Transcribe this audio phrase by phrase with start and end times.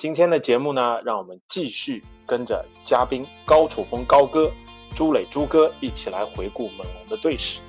[0.00, 4.50] 今天的节目呢，让我们继续跟着嘉宾高楚风高哥、
[4.96, 7.60] 朱磊朱哥一起来回顾猛龙的队史。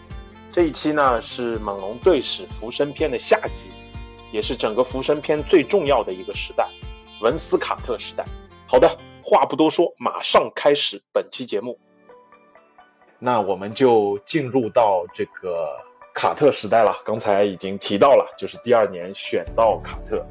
[0.49, 3.71] 这一期呢是猛龙队史浮生篇的下集，
[4.31, 6.69] 也是整个浮生篇最重要的一个时代——
[7.19, 8.23] 文斯卡特时代。
[8.65, 8.87] 好的，
[9.21, 11.77] 话不多说，马上开始本期节目。
[13.19, 15.67] 那我们就进入到这个
[16.13, 16.95] 卡特时代了。
[17.03, 20.25] 刚才已经提到了，就是第二年选到卡特。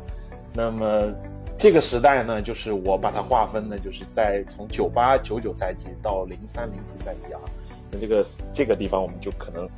[0.54, 1.14] 那么
[1.60, 7.40] 这个时代呢，就是我把它划分呢，就是在从九八九九赛季到零三零四赛季啊。
[7.90, 9.68] 那这个这个地方我们就可能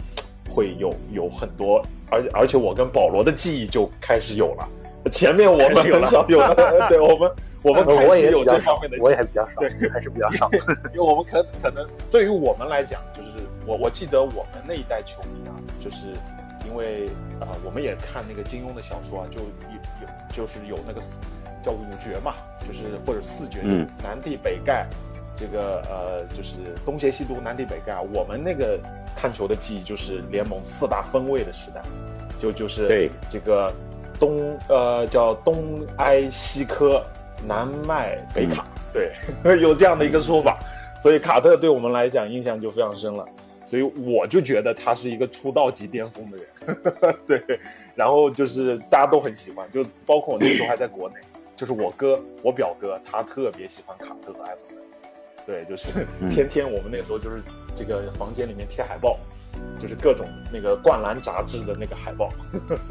[0.48, 4.68] 会有有很多，而且而且我跟保罗的记忆就开始有了。
[5.10, 10.48] 前面我们很少有的， 对我们我们开始有这方面的，记忆我也比较少对，还是比较少。
[10.94, 13.30] 因为我们可可能对于我们来讲，就是
[13.66, 16.06] 我我记得我们那一代球迷啊，就是
[16.64, 17.08] 因为
[17.40, 19.46] 呃，我们也看那个金庸的小说啊，就有
[20.00, 21.18] 有就是有那个四
[21.62, 22.34] 叫五绝嘛，
[22.66, 24.84] 就是或者四绝，嗯南帝北丐，
[25.36, 28.02] 这个呃就是东邪西毒南帝北丐啊。
[28.12, 28.78] 我们那个
[29.16, 31.80] 看球的记忆就是联盟四大分位的时代，
[32.38, 33.72] 就就是对这个
[34.18, 37.04] 东呃叫东埃西科
[37.46, 39.12] 南麦北卡，对，
[39.60, 40.58] 有这样的一个说法，
[41.02, 43.24] 所以卡特对我们来讲印象就非常深了。
[43.64, 47.60] 所以我就觉得他是一个出道即巅峰的人， 对，
[47.94, 51.14] 然后就是大家都很喜欢，就包括我那时候还在国内，
[51.62, 54.78] 就是我哥，我表哥，他特别喜欢卡特和艾弗森，
[55.46, 57.40] 对，就是嗯天天我们那个时候就是
[57.72, 59.16] 这个房间里面贴海报，
[59.78, 62.30] 就是各种那个灌篮杂志的那个海报。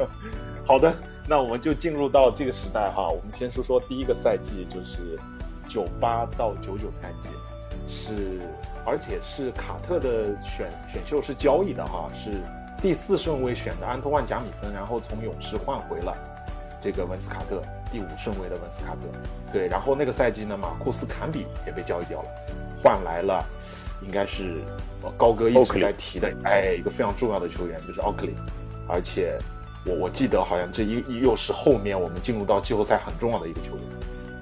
[0.64, 0.90] 好的，
[1.28, 3.10] 那我们就进入到这个时代哈。
[3.10, 5.20] 我们先说说第一个赛季，就是
[5.68, 7.28] 九八到九九赛季，
[7.86, 8.40] 是
[8.86, 12.30] 而且是卡特的选选秀是交易的哈，是
[12.80, 16.16] 第四顺位选的安托万贾米森，然后从勇士换回了
[16.82, 19.00] 这个文斯卡特，第五顺位的文斯卡特。
[19.52, 22.28] 对，然后那个赛季呢，马库斯坎比也被交易掉了，
[22.82, 23.42] 换来了
[24.02, 24.60] 应该是
[25.02, 28.34] 呃高哥一直奥克利在提的，哎，一个非常重要的球员就是奥克利，
[28.88, 29.38] 而且
[29.86, 33.84] 我我记得好像这一又是后面我们进入到季后赛很重要的一个球员。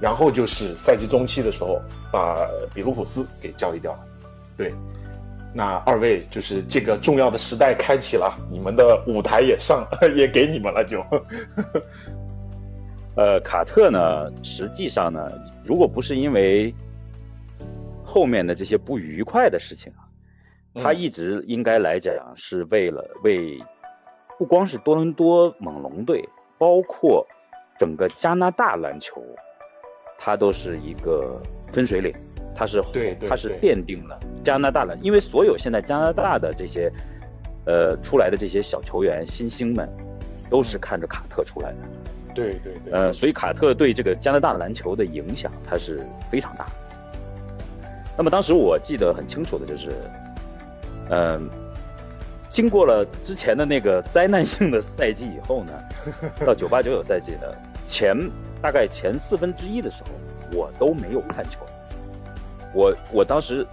[0.01, 1.79] 然后就是赛季中期的时候，
[2.11, 3.99] 把比卢普斯给交易掉了。
[4.57, 4.75] 对，
[5.53, 9.87] 那二位就是这个重要的时代开启了，你们的舞台也上
[10.17, 11.05] 也给你们了就。
[13.17, 15.31] 呃，卡特呢，实际上呢，
[15.65, 16.73] 如果不是因为
[18.05, 20.07] 后面的这些不愉快的事情啊，
[20.81, 23.61] 他嗯一直应该来讲是为了为
[24.39, 26.27] 不光是多伦多猛龙队，
[26.57, 27.27] 包括
[27.79, 29.23] 整个加拿大篮球，
[30.19, 31.41] 他都是一个
[31.73, 32.15] 分水岭，
[32.55, 36.91] 他是对对他是奠定了加拿大篮，因为所有现在加拿大的这些
[37.67, 39.89] 呃出来的这些小球员新星们，
[40.49, 41.79] 都是看着卡特出来的。
[42.35, 46.73] 对对对，呃，所以卡特对这个加拿大篮球的影响，它是非常大的。
[48.17, 49.91] 那么当时我记得很清楚的就是，
[51.11, 51.49] 嗯、
[52.51, 55.73] 经过了之前的那个灾难性的赛季以后呢，
[56.45, 57.47] 到九八九九赛季呢，
[57.85, 58.17] 前
[58.61, 61.61] 大概前四分之一的时候，我都没有看球。
[62.73, 63.67] 我我当时，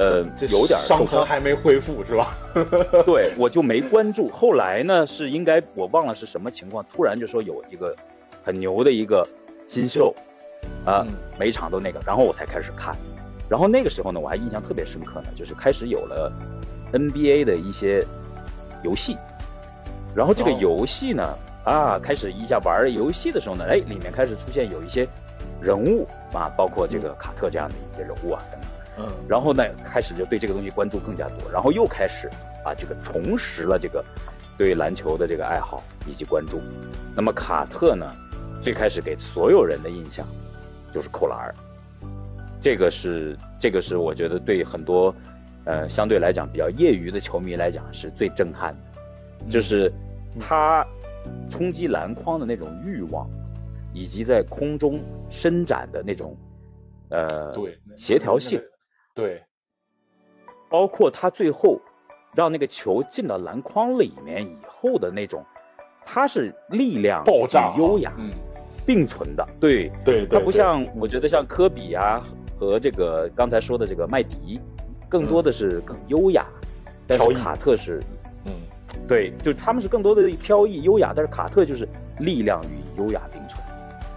[0.00, 2.34] 呃，这有点伤痕还没恢复是吧？
[3.04, 4.30] 对，我就没关注。
[4.30, 7.94] 后来呢，是应该我忘了是什么情况，突然就说有一个
[8.42, 9.22] 很牛的一个
[9.68, 10.14] 新秀，
[10.86, 12.96] 啊、嗯每一场都那个，然后我才开始看。
[13.46, 16.32] 然后那个时候呢，我还印象特别深刻呢，就是开始有了
[16.94, 18.02] NBA 的一些
[18.82, 19.18] 游戏，
[20.14, 25.06] 然后这个哦游戏呢，啊，开始一下玩游戏的时候呢，哎，里面开始出现有一些
[25.60, 28.70] 人物啊，包括这个卡特这样的一些人物啊等等。
[28.98, 32.28] 嗯，然后呢，开始就对这个东西关注更加多，然后又开始
[32.64, 34.04] 啊，这个重拾了这个
[34.58, 36.60] 对篮球的这个爱好以及关注。
[37.14, 38.06] 那么卡特呢，
[38.60, 40.26] 最开始给所有人的印象
[40.92, 41.54] 就是扣篮儿，
[42.60, 45.14] 这个是这个是我觉得对很多
[45.64, 49.90] 呃相对来讲比较业余的球迷来讲是最震撼的，就是
[50.38, 50.86] 他
[51.48, 53.28] 冲击篮筐的那种欲望，
[53.94, 55.00] 以及在空中
[55.30, 56.36] 伸展的那种
[57.08, 58.60] 呃对协调性，
[59.20, 59.42] 对，
[60.68, 61.80] 包括他最后
[62.34, 65.44] 让那个球进到篮筐里面以后的那种，
[66.04, 68.30] 他是力量爆炸与优雅嗯，
[68.86, 69.90] 并存的，对。
[70.04, 72.22] 对对，它不像我觉得像科比啊
[72.58, 74.60] 和这个刚才说的这个麦迪，
[75.08, 76.46] 更多的是更优雅，
[77.06, 78.02] 但是卡特是
[78.46, 78.52] 嗯。
[79.06, 81.88] 对，就是他们是更多的飘逸优雅，但是卡特就是
[82.18, 83.62] 力量与优雅并存。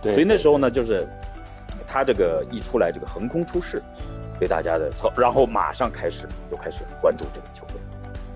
[0.01, 1.07] 对，所以那时候呢，就是
[1.87, 3.81] 他这个一出来，这个横空出世，
[4.43, 7.75] 对大家的操，然后马上开始就开始关注这个球队。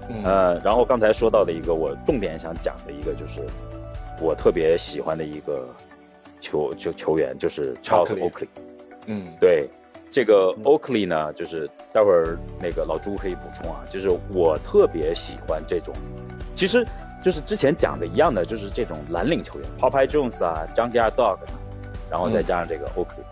[0.09, 3.41] 嗯呃，然后刚才说到的一个我重点想讲的一个就是
[4.21, 5.67] 我特别喜欢的一个
[6.39, 8.47] 球球球员，就是 Charles Oakley。
[9.07, 9.67] 嗯对，
[10.09, 15.93] 这个嗯 Oakley 呢，就是待会儿那个老朱可以补充啊，就是我特别喜欢这种，
[16.55, 16.87] 其实
[17.21, 21.59] 就是之前讲的一样的，就是这种蓝领球员，Popeye Jones 啊，Junkyard Dog，啊
[22.09, 23.25] 然后再加上这个 Oakley，、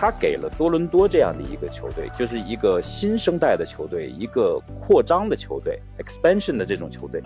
[0.00, 7.20] 他给了多伦多这样的一个球队，就是一个新生代的球队，一个扩张的球队，expansion 的这种球队，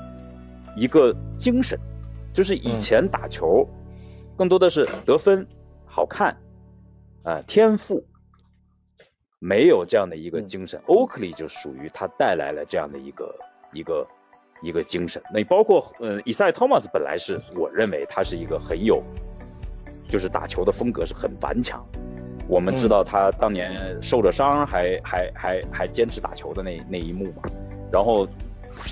[0.75, 1.79] 一个精神，
[2.33, 3.69] 就是以前打球，
[4.39, 5.47] 更多的是得分、
[5.85, 6.35] 好看，
[7.25, 8.03] 啊、天赋，
[9.39, 10.81] 没有这样的一个嗯精神。
[10.87, 13.35] Oakley 就属于他带来了这样的一个
[13.75, 14.09] 一个
[14.63, 15.23] 一个精神。
[15.31, 19.03] 那包括呃，以赛 Thomas 本来是我认为他是一个很有，
[20.09, 21.87] 就是打球的风格是很顽强。
[22.53, 27.45] 我们知道他当年受着伤还，还还还坚持打球的那那一幕嘛。
[27.91, 28.29] 然后，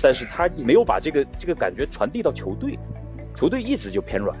[0.01, 2.79] 但是他没有把这个这个感觉传递到球队，
[3.35, 4.35] 球队一直就偏软。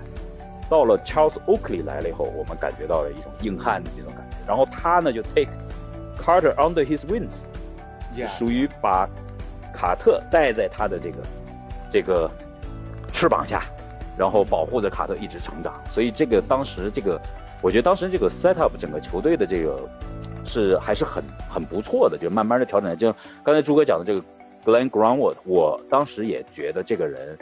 [0.67, 4.37] 到了 Charles Oakley 来了以后，我们感觉到了一种硬汉的这种感觉。
[4.47, 5.51] 然后他呢就 take
[6.17, 9.07] Carter under his wings，，Yeah，属于把
[9.71, 11.17] 卡特带在他的这个
[11.91, 12.27] 这个
[13.13, 13.65] 翅膀下，
[14.17, 15.79] 然后保护着卡特一直成长。
[15.91, 17.21] 所以这个当时这个，
[17.61, 19.89] 我觉得当时这个 set up 整个球队的这个
[20.43, 22.97] 是还是很很不错的，就慢慢的调整。
[22.97, 23.13] 就
[23.43, 24.21] 刚才朱哥讲的这个
[24.65, 27.37] Glenn Greenwood，我当时也觉得这个人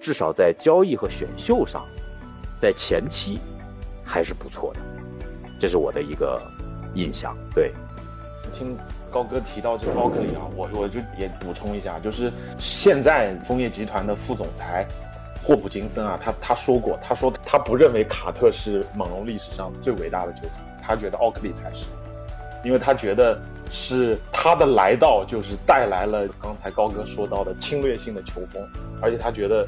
[0.00, 1.84] 至少在交易和选秀上，
[2.60, 3.40] 在前期
[4.04, 4.80] 还是不错的，
[5.58, 6.40] 这是我的一个
[6.94, 7.36] 印象。
[7.54, 7.72] 对，
[8.52, 8.76] 听
[9.10, 14.86] 高哥提到这个奥克利啊，我我就也补充一下，就是现在枫叶集团的副总裁
[15.42, 21.86] 霍普金森啊，他他说过，他说他不认为卡特是猛龙历史上最伟大的球星，他觉得奥克利才是，
[22.64, 23.36] 因为他觉得
[23.68, 28.62] 是他的来到就是带来了刚才高哥说到的侵略性的球风，
[29.00, 29.66] 而且他觉得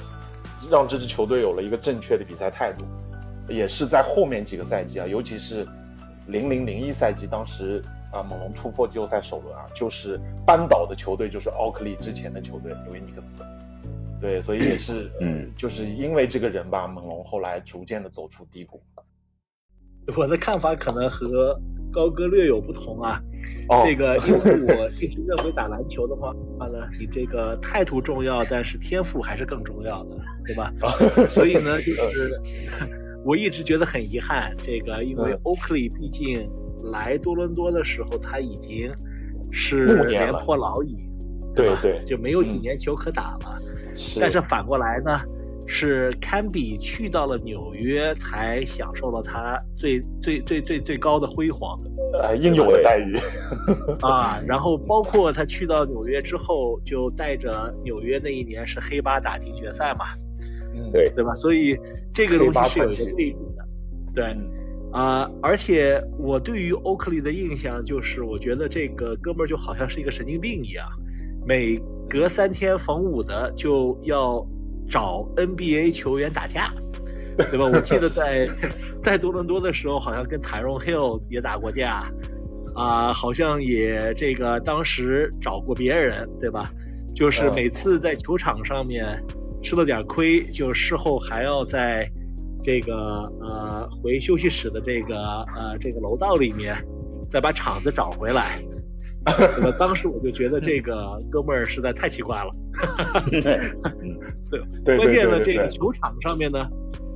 [0.70, 2.84] 让这支球队有了一个正确的比赛态度，
[3.48, 5.66] 也是在后面几个赛季啊，尤其是
[6.28, 7.82] 零零零一赛季，当时
[8.12, 13.38] 啊猛龙突破季后赛首轮啊，就是扳倒的球队就是奥克利之前的球队纽约尼克斯，
[14.24, 18.80] 对，所以也是嗯呃就是因为这个人吧，猛龙后来逐渐的走出低谷。
[20.16, 21.54] 我的看法可能和
[21.92, 23.20] 高哥略有不同啊。
[23.68, 26.32] 哦这个，因为我一直认为打篮球的话
[26.68, 30.16] 呢，你这个态度重要，但是天赋还是更重要的，
[30.46, 30.72] 对吧？
[31.28, 32.40] 所以呢，就是
[33.26, 36.50] 我一直觉得很遗憾，这个因为嗯 Oakley 毕竟
[36.90, 38.90] 来多伦多的时候，他已经
[39.52, 43.58] 是年了颇老矣，吧对对，就没有几嗯年球可打了。
[43.94, 45.20] 是但是反过来呢，
[45.66, 51.78] 是堪比去到了纽约，才享受了他最最最最最高的辉煌
[52.22, 53.16] 呃应有的待遇。
[54.02, 54.40] 啊。
[54.46, 60.06] 然后包括他去到纽约之后，就带着纽约那一年是黑八打进决赛嘛，
[60.74, 61.32] 嗯对对吧？
[61.34, 61.78] 所以
[62.12, 63.64] 这个东西是有一传奇个对比的，
[64.14, 64.24] 对。
[64.24, 64.50] 嗯
[64.94, 70.86] 啊、而且我对于欧克利的印象就是，我觉得这个哥们儿就好像是一个神经病一样，
[71.44, 71.76] 每
[72.08, 74.44] 隔三天逢五的就要
[74.88, 76.72] 找 NBA 球员打架，
[77.50, 77.66] 对吧？
[77.66, 78.48] 我记得在
[79.02, 82.04] 在多伦多的时候，好像跟 Tyrone Hill 也打过架，
[82.74, 86.70] 啊、好像也这个当时找过别人，对吧？
[87.14, 89.22] 就是嗯每次在球场上面
[89.62, 92.10] 吃了点亏，就事后还要在
[92.62, 92.94] 这个
[93.40, 95.16] 呃回休息室的这个
[95.54, 96.76] 呃这个楼道里面
[97.30, 98.58] 再把场子找回来。
[99.24, 99.76] 对吧？
[99.78, 102.50] 当时我就觉得这个哥们儿实在太奇怪了。
[104.84, 106.68] 对关键呢，对对对这个球场上面呢，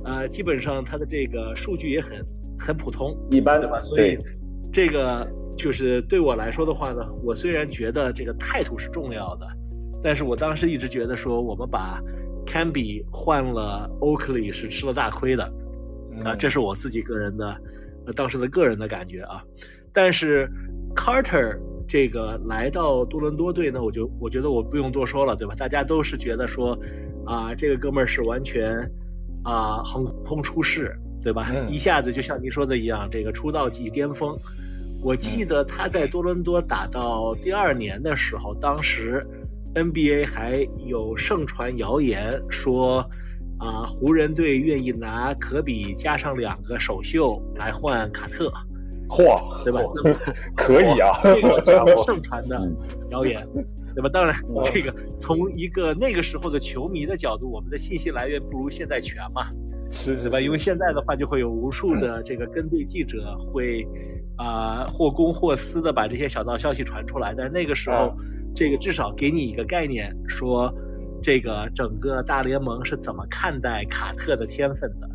[0.03, 2.25] 呃，基本上他的这个数据也很
[2.57, 3.79] 很普通，一般的吧？
[3.81, 4.17] 所以
[4.73, 9.47] 这个就是对我来说的话呢，我虽然觉得这个态度是重要的，
[10.01, 12.01] 但是我当时一直觉得说，我们把
[12.45, 15.43] Camby 换了 Oakley 是吃了大亏的
[16.23, 17.61] 啊，嗯这是我自己个人的
[18.07, 19.43] 呃当时的个人的感觉啊。
[19.93, 20.49] 但是
[20.95, 21.59] Carter
[21.89, 25.55] 这个来到多伦多队呢，我就我觉得我不用多说了，对吧？
[25.57, 26.77] 大家都是觉得说
[27.25, 28.79] 啊，这个哥们儿是完全
[29.43, 31.51] 啊横空出世，对吧？
[31.51, 34.35] 嗯一下子就像您说的一样，这个出道即巅峰。
[35.01, 39.25] 我记得他在多伦多打到第二年的时候，当时
[39.73, 42.99] NBA 还有盛传谣言说，
[43.57, 48.51] 啊，湖人队愿意拿科比加上两个首秀来换卡特，
[49.09, 49.81] 嚯，对吧？
[50.55, 52.75] 可以啊， 这个是 盛传的嗯
[53.09, 53.45] 谣言，
[53.95, 54.09] 对吧？
[54.09, 59.49] 当然嗯，这个从一个那个时候的球迷的角度，我们的信息来源不如现在全嘛，
[59.89, 60.39] 是是吧？
[60.39, 63.85] 因为，现在的话，就会有无数的这个跟队记者会
[64.37, 68.15] 啊、或公或私的把这些小道消息传出来，但是那个时候，
[68.55, 70.71] 这个至少给你一个概念，说
[71.21, 75.09] 这个整个大联盟是怎么看待卡特的天分的。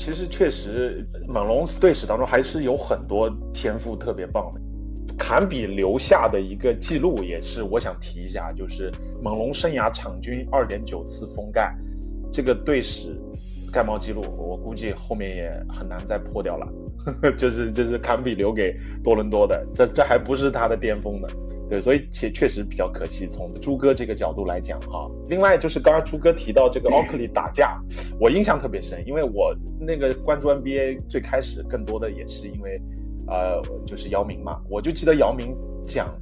[0.00, 4.60] 其实确实，猛龙队史当中还是有很多天赋特别棒的。
[5.18, 8.90] 坎比留下的一个记录也是我想提一下，就是
[9.22, 11.76] 猛龙生涯场均二点九次封盖，
[12.32, 13.14] 这个队史
[13.70, 16.66] 盖帽记录，我估计后面也很难再破掉了。
[17.36, 21.28] 就是这是坎比留给多伦多的，这这还不是他的巅峰呢。
[21.70, 23.28] 对，所以确确实比较可惜。
[23.28, 27.80] 从朱哥这个角度来讲啊，另外就是刚刚朱哥提到这个奥克利打架，
[28.18, 32.82] 我印象特别深，因为我那个关注 NBA 最开始更多的也是因为，
[33.28, 36.12] 呃，就是姚明嘛，我就记得姚明讲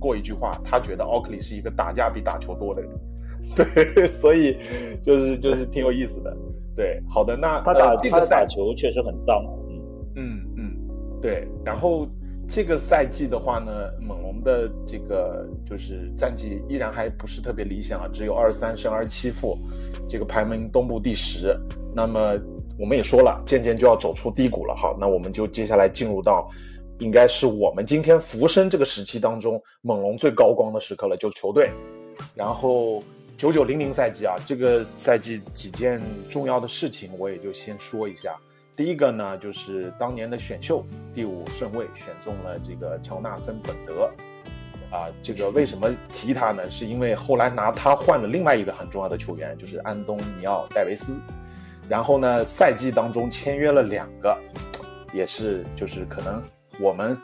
[0.00, 2.90] 过一句话，他觉得奥克利是一个打架比打球多的人，
[3.94, 4.56] 对，所以
[5.00, 6.36] 就是就是挺有意思的。
[6.74, 9.40] 对，好的，那他打、呃、这个赛他打球确实很脏，
[10.16, 11.48] 嗯，嗯嗯，对。
[11.64, 12.06] 然后
[12.48, 19.58] 这个赛季的话呢，猛龙的这个就是战绩依然还不是特别理想啊，只有二十三胜二十七负，
[20.08, 21.58] 这个排名东部第十。
[21.94, 22.34] 那么
[22.78, 24.96] 我们也说了，渐渐就要走出低谷了哈。
[24.98, 26.48] 那我们就接下来进入到，
[27.00, 31.70] 应该是我们今天浮生这个时期当中，猛龙最高光的时刻了，就球队。
[32.34, 33.02] 然后
[33.36, 36.00] 九九零零赛季啊，这个赛季几件
[36.30, 38.34] 重要的事情，我也就先说一下。
[38.76, 44.10] 第一个呢，就是当年的选秀第五顺位选中了这个乔纳森·本德，
[44.90, 46.68] 啊，这个为什么提他呢？
[46.68, 51.18] 是因为后来拿他换了另外一个很重要的球员，就是安东尼奥·戴维斯。
[51.88, 54.36] 然后呢，赛季当中签约了两个，
[55.10, 56.42] 也是就是可能
[56.78, 57.16] 我们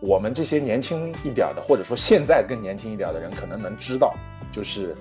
[0.00, 4.16] 我们这些年轻一点的，或者说现在更年轻一点的人，可能能知道，
[4.50, 4.96] 就是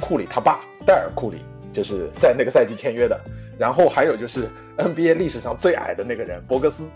[0.00, 1.38] 库里他爸戴尔·库里，
[1.72, 3.20] 就是在那个赛季签约的。
[3.58, 6.90] 然后还有就是 NBA 历史上最矮的那个人博格斯，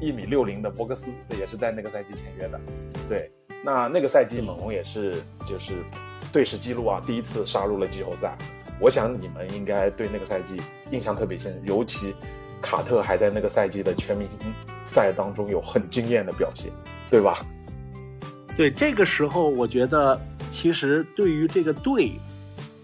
[0.00, 2.60] 一米六零的博格斯，也是在那个赛季签约的。
[3.08, 3.30] 对，
[3.62, 5.14] 那那个赛季猛龙也是
[5.46, 5.74] 就是
[6.32, 8.36] 队史记录啊，第一次杀入了季后赛。
[8.78, 12.14] 我想你们应该对那个赛季印象特别深，尤其
[12.60, 14.52] 卡特还在那个赛季的全明星
[14.84, 16.70] 赛当中有很惊艳的表现，
[17.10, 17.44] 对吧？
[18.56, 20.18] 对，这个时候我觉得
[20.50, 22.12] 其实对于这个队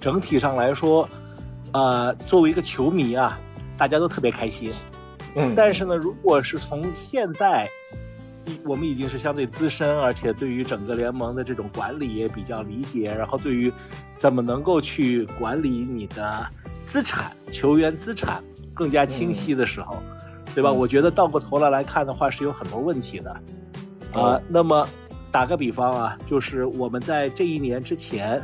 [0.01, 1.09] 整体上来说，
[1.73, 3.39] 呃，作为一个球迷啊，
[3.77, 4.73] 大家都特别开心。
[5.35, 7.69] 嗯但是呢，如果是从现在，
[8.65, 13.73] 我们已经是相对资深，而且对于整个联盟的这种管理也比较理解，然后对于
[14.19, 16.47] 怎么能够去管理你的
[16.93, 18.43] 资产、球员资产
[18.75, 20.03] 更加清晰的时候，
[20.55, 20.69] 对吧？
[20.71, 23.31] 嗯我觉得倒过头来来看的话，是有很多问题的。
[23.31, 23.41] 啊、
[24.15, 24.87] 哦那么
[25.31, 28.39] 打个比方啊，就是我们在这一年之前，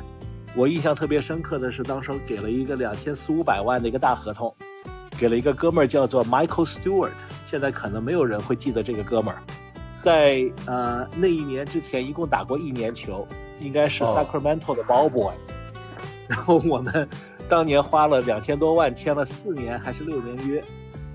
[0.57, 4.53] 我印象特别深刻的是，当时给了一个两千四五百万的一个大合同，
[5.19, 7.11] 给了一个哥们儿叫做 Michael Stewart，
[7.45, 9.39] 现在可能没有人会记得这个哥们儿，
[10.03, 13.27] 在呃那一年之前一共打过一年球，
[13.61, 14.17] 应该是哦。
[14.17, 15.35] Sacramento 的 Ball Boy，、
[16.29, 17.09] 然后我们
[17.49, 20.65] 当年花了两千多万签了四年还是六年约，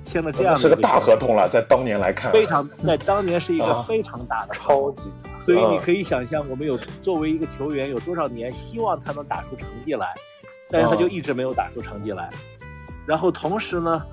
[0.06, 3.84] 签了这样的是个大合同了，在当年来看，非常在当年是一个啊。
[3.88, 5.04] 非常大的超级
[5.46, 10.14] 所以嗯你可以想象，我们有作为一个球员有多少年希望他能打出成绩来，
[10.70, 12.30] 但是他就嗯一直没有打出成绩来。
[13.06, 14.06] 然后同时呢，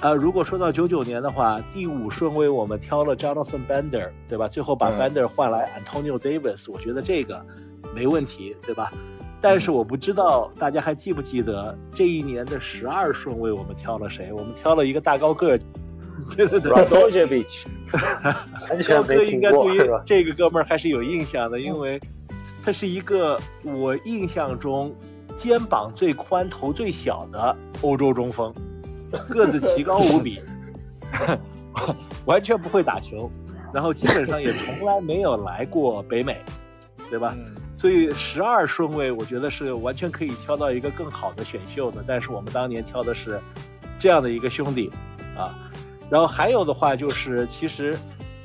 [0.00, 4.46] 呃，如果说到九九年的话，第五顺位我们挑了 Jonathan Bender，对吧？
[4.46, 7.44] 最后把嗯 Bender 换来 Antonio Davis，我觉得这个
[7.94, 8.92] 没问题，对吧？
[9.40, 14.32] 但是我不知道大家还记不记得这一年的十二顺位我们挑了谁？
[14.32, 15.58] 我们挑了一个大高个
[16.30, 16.84] 儿，对对对高
[18.86, 20.02] 哥没听过应该对于是吧？
[20.04, 22.00] 这个哥们儿还是有印象的，因为
[22.64, 24.94] 他是一个我印象中
[25.36, 28.52] 肩膀最宽、头最小的欧洲中锋，
[29.28, 30.40] 个子奇高无比，
[32.24, 33.30] 完全不会打球，
[33.72, 36.36] 然后基本上也从来没有来过北美，
[37.10, 37.34] 对吧？
[37.36, 42.02] 嗯所以十二顺位，我觉得是完全可以挑到一个更好的选秀的。
[42.06, 43.38] 但是我们当年挑的是
[43.98, 44.90] 这样的一个兄弟
[45.36, 45.52] 啊。
[46.10, 47.96] 然后还有的话就是，其实，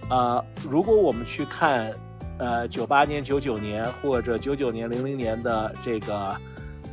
[0.10, 1.92] 呃，如果我们去看，
[2.38, 6.36] 呃，九八年、九九年或者九九年、零零年的这个，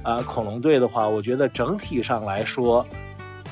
[0.02, 2.84] 呃，恐龙队的话，我觉得整体上来说，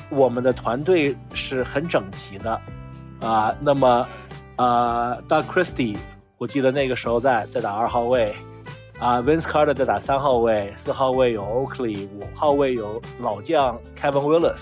[0.09, 2.61] 我们的团队是很整齐的，
[3.21, 4.07] 啊、那么，
[4.57, 5.97] 呃，Doug Christie，
[6.37, 8.35] 我记得那个时候在在打二号位，
[8.99, 14.59] 啊、v i n c e Carter 在打三号位，四号位有 Oakley，五号位有老将 Kevin Willis。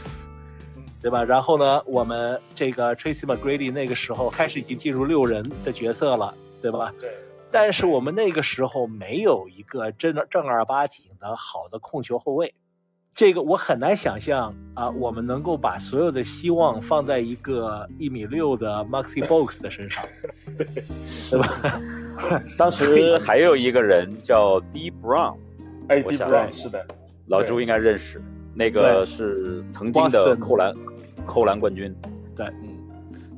[1.04, 1.24] 对吧？
[1.24, 6.92] 然后呢，我们这个 Tracy McGrady 那个时候开始已经进入六人的角色了，对吧？
[7.00, 7.12] 对。
[7.52, 12.52] 但是我们那个时候没有一个真正儿八经的好的控球后卫，
[13.14, 20.04] 这个我很难想象啊，我们能够把所有的希望放在一个一米六的 Maxi Box 的身上，
[21.30, 21.82] 对吧？
[22.58, 25.36] 当时还有一个人叫 D Brown，
[25.90, 26.84] 哎，D 我想 Brown 是的，
[27.28, 28.20] 老朱应该认识，
[28.56, 30.74] 那个是曾经的扣篮
[31.26, 31.94] 扣篮冠军。
[32.36, 32.70] 对，嗯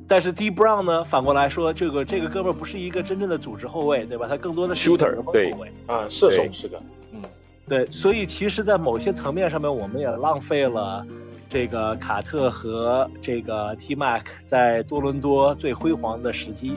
[0.08, 4.26] 但是 D Brown 呢，反过来说，这个这个哥们儿不是一个真正的组织后卫，对吧？
[4.28, 5.72] 他更多的是 Shooter，对后卫。
[5.86, 7.20] 啊，射手是个，嗯，
[7.68, 11.04] 对，所以其实，在某些层面上面，我们也浪费了
[11.48, 16.76] 这个卡特和这个 T Mac 在多伦多最辉煌的时机，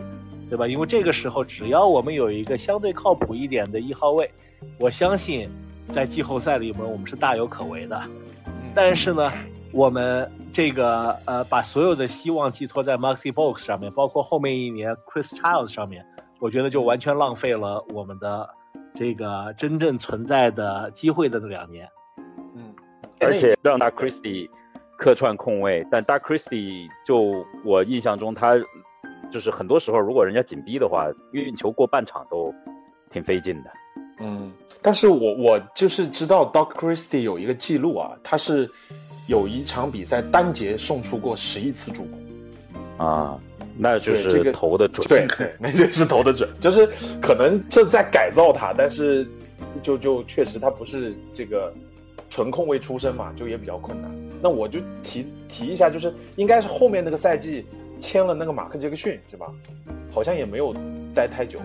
[0.50, 0.68] 对吧？
[0.68, 4.28] 因为这个时候，只要我们有一个相对靠谱一点的一号位，
[4.80, 5.48] 我相信
[5.94, 8.02] 在季后赛里面我们是大有可为的。
[8.74, 9.32] 但是呢，
[9.72, 16.06] 我们这个呃，把所有的希望寄托在 Maxi Box 上面，包括后面一年 Chris Childs 上面，
[16.40, 18.50] 我觉得就完全浪费了我们的
[18.94, 21.88] 这个真正存在的机会的这两年。
[22.56, 22.74] 嗯，
[23.22, 24.50] 而且让 Dark Christie
[24.98, 28.56] 客串控卫，但 Dark Christie 就我印象中他
[29.32, 32.54] 就是很多时候，如果人家紧逼的话，运球过半场都
[33.12, 33.72] 挺费劲的。
[34.22, 34.52] 嗯，
[34.82, 38.70] 但是我我就是知道 Doc Christie 有一个记录啊，他是
[39.30, 43.38] 有一场比赛单节送出过十一次助攻，啊，
[43.78, 45.08] 那就是这个投的准。
[45.08, 46.90] 对对，那就是投的准，就是
[47.22, 49.28] 可能这在改造他，但是
[49.84, 51.72] 就就确实他不是这个
[52.28, 54.10] 纯控卫出身嘛，就也比较困难。
[54.42, 57.68] 那我就提提一下，就是应该是后面那个赛季
[58.00, 59.46] 签了那个马克杰克逊是吧？
[60.10, 60.74] 好像也没有
[61.14, 61.60] 待太久，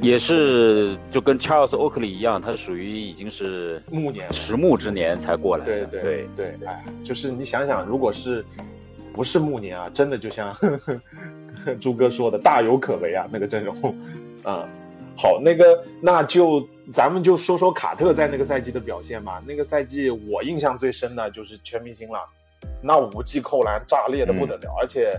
[0.00, 5.86] 也是就跟 Charles Oakley 一样，他属于已经是暮年迟暮之年才过来的。
[5.86, 8.44] 对对对对，哎，就是你想想，如果是
[9.12, 10.54] 不是暮年啊，真的就像
[11.80, 13.96] 朱哥说的，大有可为啊，那个阵容
[14.42, 14.68] 啊。
[15.16, 19.40] 好，那个那就咱们就说说卡特在那个赛季的表现吧。
[19.46, 22.18] 那个赛季我印象最深的就是全明星了，
[22.82, 25.12] 那五记扣篮炸裂的不得了，而且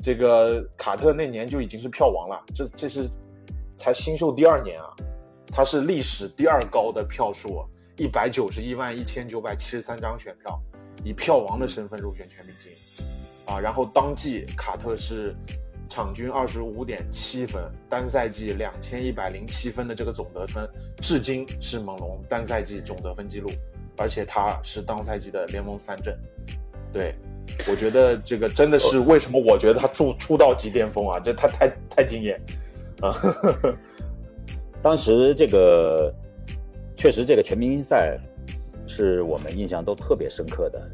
[0.00, 3.10] 这个卡特那年就已经是票王了，这这是
[3.80, 4.94] 才新秀第二年啊，
[5.46, 7.64] 他是历史第二高的票数，
[7.96, 10.60] 一百九十一万一千九百七十三张选票，
[11.02, 12.70] 以票王的身份入选全明星，
[13.46, 15.34] 啊，然后当季卡特是
[15.88, 20.68] 场均二十五点七分，单赛季两千一百零七分的这个总得分，
[21.00, 23.48] 至今是猛龙单赛季总得分记录，
[23.96, 26.14] 而且他是当赛季的联盟三阵，
[26.92, 27.14] 对。
[27.66, 29.42] 我觉得这个真的是为什么？
[29.44, 32.40] 我觉得他出出道即巅峰啊，这他太太惊艳
[33.00, 33.12] 啊！
[34.82, 36.12] 当时这个
[36.96, 38.18] 确实这个全明星赛
[38.86, 40.90] 是我们印象都特别深刻的。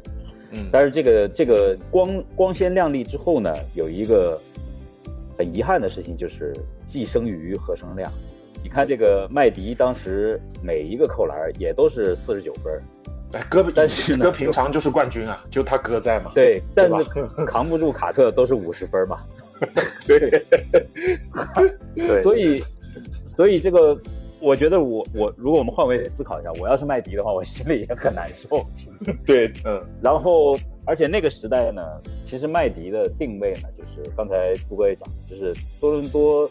[0.51, 4.39] 嗯，但是这个这个光光鲜亮丽之后呢，有一个
[5.37, 6.53] 很遗憾的事情，就是
[6.85, 8.11] 既生瑜何生亮。
[8.63, 12.81] 你看这个麦迪当时每一个扣篮也都是四十九分，
[13.33, 16.31] 哎，哥，但是哥平常就是冠军啊，就他哥在嘛。
[16.33, 17.03] 对，但是
[17.45, 19.19] 扛不住卡特都是五十分嘛。
[20.07, 20.19] 对，
[21.95, 22.63] 对，所以
[23.25, 23.97] 所以这个，
[24.39, 28.65] 我觉得我我如果我们换位思考一下，我要是麦迪的话，我心里也很难受。
[29.25, 31.81] 对，嗯然后，而且那个时代呢，
[32.23, 36.49] 其实麦迪的定位呢，就是刚才朱哥也讲，就是多伦多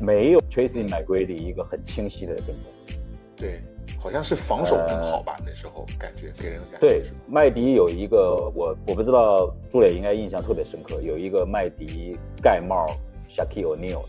[0.00, 2.94] 没有 Tracy McGrady 一个很清晰的定位。
[3.36, 3.60] 对，
[4.02, 5.36] 好像是防守更好吧？
[5.44, 12.86] 那时候感觉给人的感觉对？，麦迪有一个我我不知道朱磊应该印象特别深刻，有一个麦迪盖帽
[13.28, 14.08] Shaquille O'Neal 的，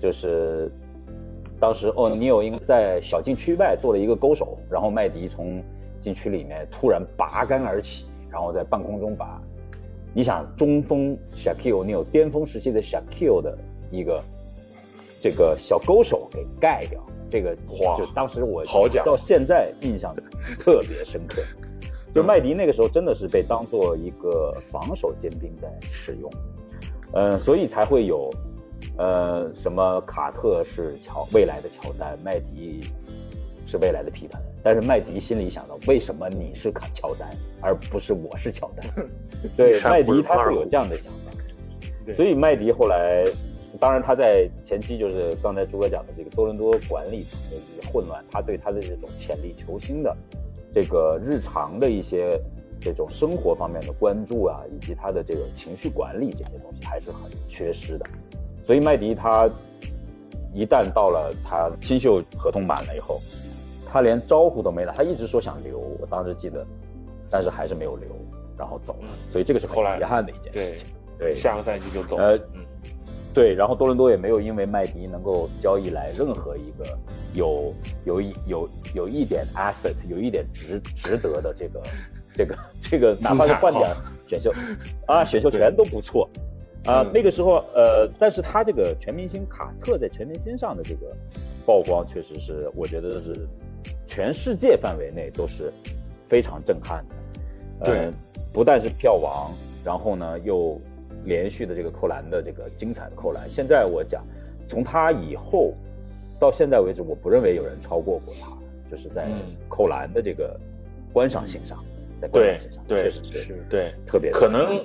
[0.00, 0.70] 就是
[1.58, 5.60] 当时 O'Neal 应该在小禁区外做了一个勾手，然后麦迪从
[6.00, 9.42] 禁区里面突然拔杆而起，然后在半空中把，
[10.14, 13.58] 你想中锋 Shaquille O'Neal 巅峰时期的 Shaquille 的
[13.90, 14.22] 一个
[15.24, 20.14] 这个小勾手给盖掉，这个哇就当时我好家伙到现在印象
[20.60, 21.40] 特别深刻。
[22.12, 26.30] 就麦迪那个时候真的是被当做一个防守尖兵在使用，
[27.14, 28.30] 嗯，所以才会有，
[28.98, 32.82] 呃，什么卡特是乔未来的乔丹，麦迪
[33.66, 37.30] 是未来的皮特，但是麦迪心里想到，为什么你是卡乔丹，
[37.62, 39.08] 而不是我是乔丹？
[39.56, 42.12] 对，麦迪他会有这样的想法。
[42.12, 43.24] 所以麦迪后来，
[43.80, 50.16] 当然他在前期就是刚才朱哥讲的这个多伦多管理层的一个混乱，他对他的这种潜力球星的
[50.72, 52.40] 这个日常的一些
[52.80, 58.06] 这种生活方面的关注啊，以及他的这个情绪管理这些东西还是很缺失的。
[58.64, 59.48] 所以麦迪他
[60.52, 63.20] 一旦到了他新秀合同满了以后，
[63.86, 66.64] 他连招呼都没打，他一直说想留，我当时记得，
[67.28, 68.08] 但是还是没有留，
[68.56, 69.08] 然后走了。
[69.28, 70.94] 所以这个是很遗憾的一件事情。
[71.18, 72.16] 对，下个赛季就走。
[72.16, 72.64] 呃，嗯，
[73.34, 76.98] 对，然后多伦多也没有因为麦迪能够交易来任何一个
[77.32, 81.82] 有有一有有一点 asset，有一点值值得的这个
[82.32, 83.90] 这个这个，哪怕是换点
[84.28, 84.52] 选秀
[85.08, 86.30] 啊，选秀权都不错
[86.86, 87.02] 啊。
[87.12, 91.12] 那个时候，呃，但是他这个全明星卡特在全明星上的这个
[91.66, 93.48] 曝光，确实是我觉得是
[94.06, 95.72] 全世界范围内都是
[96.24, 97.90] 非常震撼的。
[97.90, 98.12] 对，
[98.52, 99.52] 不但是票王，
[99.84, 100.80] 然后呢又。
[101.24, 104.24] 连续的这个扣篮的这个精彩的扣篮，现在我讲，
[104.68, 105.74] 从他以后
[106.38, 108.48] 到现在为止，我不认为有人超过过他，
[108.90, 109.26] 就是在
[109.68, 110.58] 扣篮的这个
[111.12, 111.82] 观赏性上，
[112.20, 113.94] 在观赏性上，确实是对。
[114.06, 114.84] 特别可能，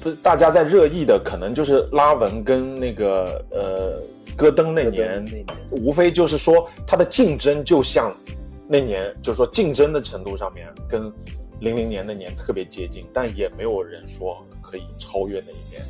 [0.00, 4.00] 这大家在热议的可能就是拉文跟那个呃
[4.36, 5.24] 戈登那年，
[5.70, 8.14] 无非就是说他的竞争就像
[8.68, 11.12] 那年，就是说竞争的程度上面跟
[11.60, 14.44] 零零年那年特别接近，但也没有人说。
[14.68, 15.86] 可以超越那一年，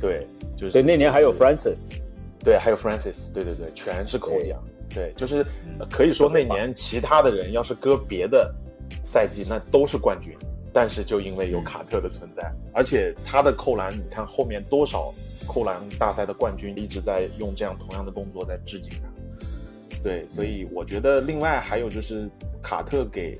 [0.00, 0.24] 对，
[0.56, 1.98] 就是对那年还有 Francis，
[2.44, 5.44] 对，还有 Francis，对对对，全是扣奖，对，就是
[5.90, 8.54] 可以说那年其他的人要是搁别的
[9.02, 10.36] 赛季，那都是冠军，
[10.72, 15.12] 但是就因为有卡特的存在，而且他的扣篮，你看后面多少
[15.48, 22.30] 扣篮大赛的冠军一直在用这样同样的动作在致敬他，对，所以我觉得另外还有就是
[22.62, 23.36] 卡特给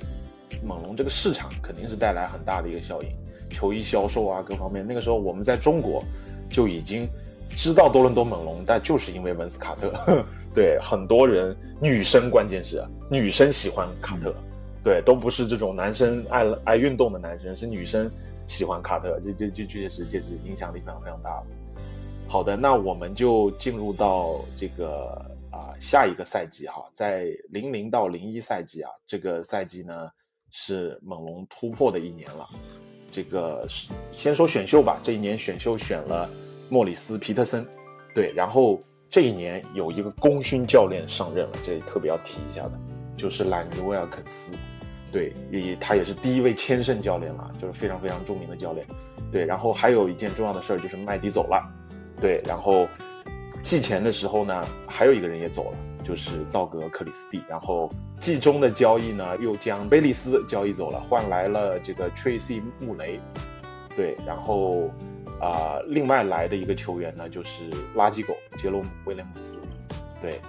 [0.65, 3.20] 猛龙这个市场肯定是带来很大的一个效应。
[3.51, 6.03] 球衣销售啊，各方面，那个时候我们在中国
[6.49, 7.07] 就已经
[7.51, 14.35] 知道多伦多猛龙，但就是因为文斯卡特， 对很多人女生，关键是女生喜欢卡特，
[14.83, 18.11] 对，都不是这种男生爱爱运动的男生，是女生
[18.47, 21.43] 喜欢卡特，这这这确实确实影响力非常非常大。
[22.29, 30.09] 好的，那我们就进入到这个啊下一个赛季哈，在零零到零一赛季啊，这个赛季呢
[30.53, 32.49] 是猛龙突破的一年了。
[33.11, 33.67] 这个
[34.13, 36.29] 先说选秀吧，这一年选秀选了
[36.69, 37.67] 莫里斯皮特森，
[38.15, 42.73] 对，然后这一年有一个功勋教练上任了，这特别要提一下的，
[43.17, 44.53] 就是兰尼威尔肯斯，
[45.11, 48.87] 对，也他也是第一位千胜教练了，就是非常非常著名的教练，
[49.33, 51.63] 对，然后还有一件重要的事儿就是麦迪走了，
[52.21, 52.87] 对，然后
[53.63, 55.79] 季前的时候呢，还有一个人也走了。
[56.11, 63.21] 就是道格克里斯蒂，然后季中的交易呢，又将贝利斯交易走了，换来了这个 Tracy 穆雷，
[63.95, 64.91] 对，然后
[65.41, 69.57] 啊，另外来的一个球员呢，就是垃圾狗杰罗姆威廉姆斯，
[70.21, 70.41] 对，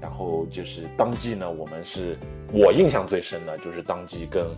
[0.00, 2.18] 然后就是当季呢，我们是
[2.52, 4.48] 我印象最深的，就是当季跟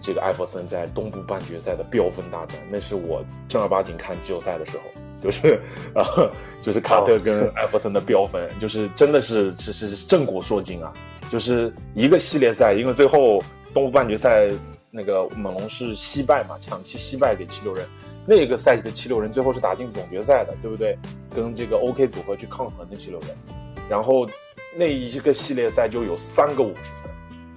[0.00, 4.84] 这个艾弗森在东部半决赛的飙分大战，那是我正儿八经看季后赛的时候。
[5.22, 5.60] 就是
[5.94, 6.02] 啊，
[6.60, 10.92] 就是卡特跟艾弗森的飙分，就是真的是是是正果烁今啊！
[11.30, 13.40] 就是一个系列赛，因为最后
[13.72, 14.50] 东部半决赛
[14.90, 17.86] 那个猛龙是惜败嘛，抢七惜败给七六人。
[18.26, 20.98] 那个赛季的七六人最后是打进总决赛的，对不对？
[21.34, 23.28] 跟这个 OK 组合去抗衡的七六人。
[23.88, 24.26] 然后
[24.76, 27.12] 那一个系列赛就有三个五十分，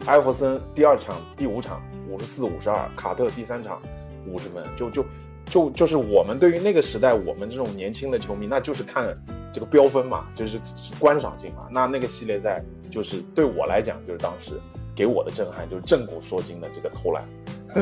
[0.06, 3.82] 艾弗森第二场、第五场五十四、五十二，卡特第三场
[4.28, 5.06] 五十分，就就。
[5.45, 9.13] 就就是我们对于那个时代，我们这种年轻的球迷，那就是看
[9.53, 10.60] 这个标分嘛，就是
[10.99, 11.67] 观赏性嘛。
[11.71, 14.53] 那那个系列赛，就是对我来讲，就是当时
[14.95, 17.23] 给我的震撼，就是震古烁今的这个投篮，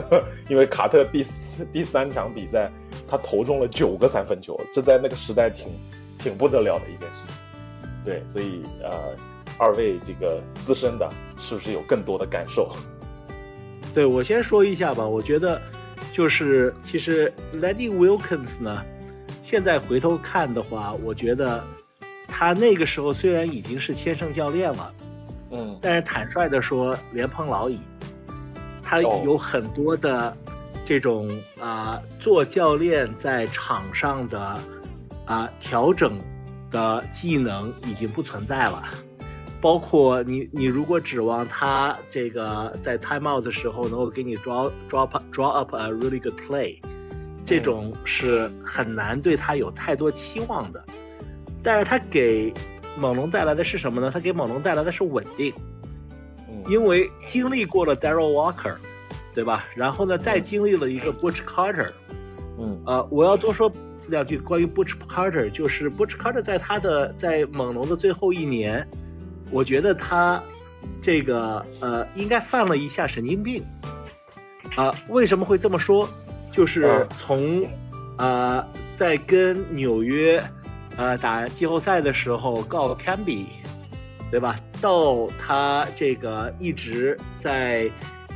[0.50, 2.70] 因为卡特第四第三场比赛，
[3.08, 5.72] 他投中了九个三分球，这在那个时代挺
[6.20, 7.36] 挺不得了的一件事情。
[8.04, 9.16] 对，所以呃，
[9.58, 12.70] 二位这个资深的，是不是有更多的感受？
[13.96, 15.62] 对我先说一下吧，我觉得。
[16.14, 18.86] 就是其实 Lady Wilkins 呢，
[19.42, 21.64] 现在回头看的话，我觉得
[22.28, 24.94] 他那个时候虽然已经是千胜教练了，
[25.50, 27.80] 嗯，但是坦率的说，莲蓬老矣。
[28.84, 30.38] 他有很多的
[30.86, 31.28] 这种
[31.60, 34.60] 啊，做教练在场上的
[35.26, 36.20] 啊调整
[36.70, 38.84] 的技能已经不存在了。
[39.64, 46.78] 包括你，你如果指望他这个在 timeout 的时候能够给你 draw draw draw up a really good play，
[47.46, 50.84] 这种是很难对他有太多期望的。
[51.64, 52.54] 但是他给
[53.00, 54.12] 猛龙带来的是什么呢？
[54.14, 55.54] 他给猛龙带来的是稳定。
[56.50, 58.76] 嗯因为经历过了 Daryl Walker，
[59.34, 59.64] 对吧？
[59.78, 61.90] 然后呢，再经历了一个 Butch Carter，
[62.60, 63.72] 嗯呃，我要多说
[64.10, 68.86] 两句关于 Butch Carter，就是 Butch Carter 在他的在猛龙的最后一年，
[69.54, 70.42] 我觉得他
[71.02, 73.64] 这个呃应该犯了一下神经病
[74.76, 76.10] 啊、为什么会这么说？
[76.52, 77.64] 就是啊从
[78.18, 80.44] 呃在跟纽约
[80.98, 83.46] 呃打季后赛的时候告 Camby，
[84.32, 84.60] 对吧？
[84.82, 87.90] 到他这个一直在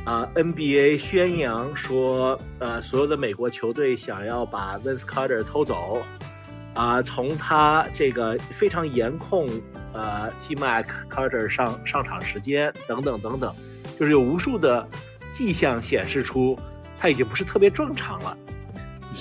[0.04, 6.00] 啊、NBA 宣扬说，呃，所有的美国球队想要把 Vince Carter 偷走，
[6.78, 9.48] 啊、从他这个非常严控
[9.92, 13.52] 呃 T Mac Carter 上上场时间等等等等，
[13.98, 14.88] 就是有无数的
[15.32, 16.56] 迹象显示出
[16.96, 18.38] 他已经不是特别正常了。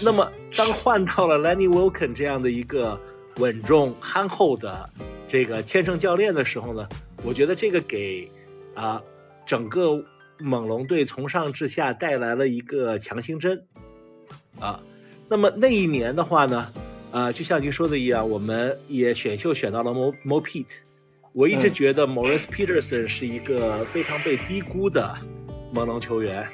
[0.03, 3.01] 那么， 当换到了 Lenny Wilken 这样的一个
[3.37, 4.87] 稳重憨厚的
[5.27, 6.87] 这个千胜教练的时候呢，
[7.23, 8.29] 我觉得这个给
[8.75, 9.01] 啊、
[9.47, 10.05] 整个
[10.37, 13.65] 猛龙队从上至下带来了一个强心针
[14.59, 14.79] 啊。
[15.27, 16.71] 那么那一年的话呢，
[17.17, 20.67] 呃，就像您说的一样，我们也选秀选到了 Mo Mo Pete。
[21.33, 25.17] 我一直嗯觉得 Morris Peterson 是一个非常被低估的
[25.73, 26.47] 猛龙球员，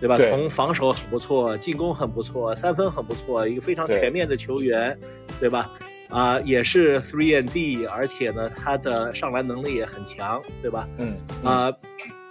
[0.00, 0.16] 对吧？
[0.16, 4.98] 对从防守很不错，进攻很不错，三分很不错，一个非常全面的球员，
[5.38, 5.70] 对吧？
[6.08, 10.88] 啊、也是 three and D，而且呢，他的上篮能力也很强，对吧？
[10.96, 11.70] 嗯啊、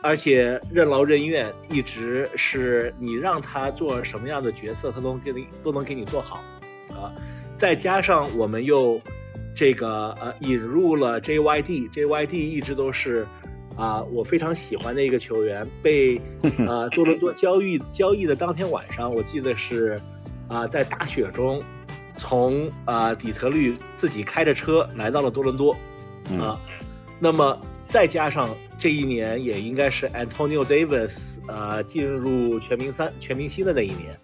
[0.01, 6.43] 而且任劳任怨，一直是你让他做什么样的角色，他都能给你都能给你做好
[6.89, 7.13] 啊。
[7.57, 8.99] 再加上我们又
[9.55, 13.25] 这个呃引入了 JYD，JYD 一直都是
[13.77, 16.19] 啊、我非常喜欢的一个球员，被
[16.65, 19.99] 呃多伦多交易交易的当天晚上，我记得是
[20.47, 21.61] 啊、在大雪中
[22.15, 25.75] 从啊、底特律自己开着车来到了多伦多
[26.31, 26.57] 嗯啊。
[27.19, 31.13] 那么再加上这一年也应该是 Antonio Davis
[31.47, 34.17] 呃进入全明三全明星的那一年，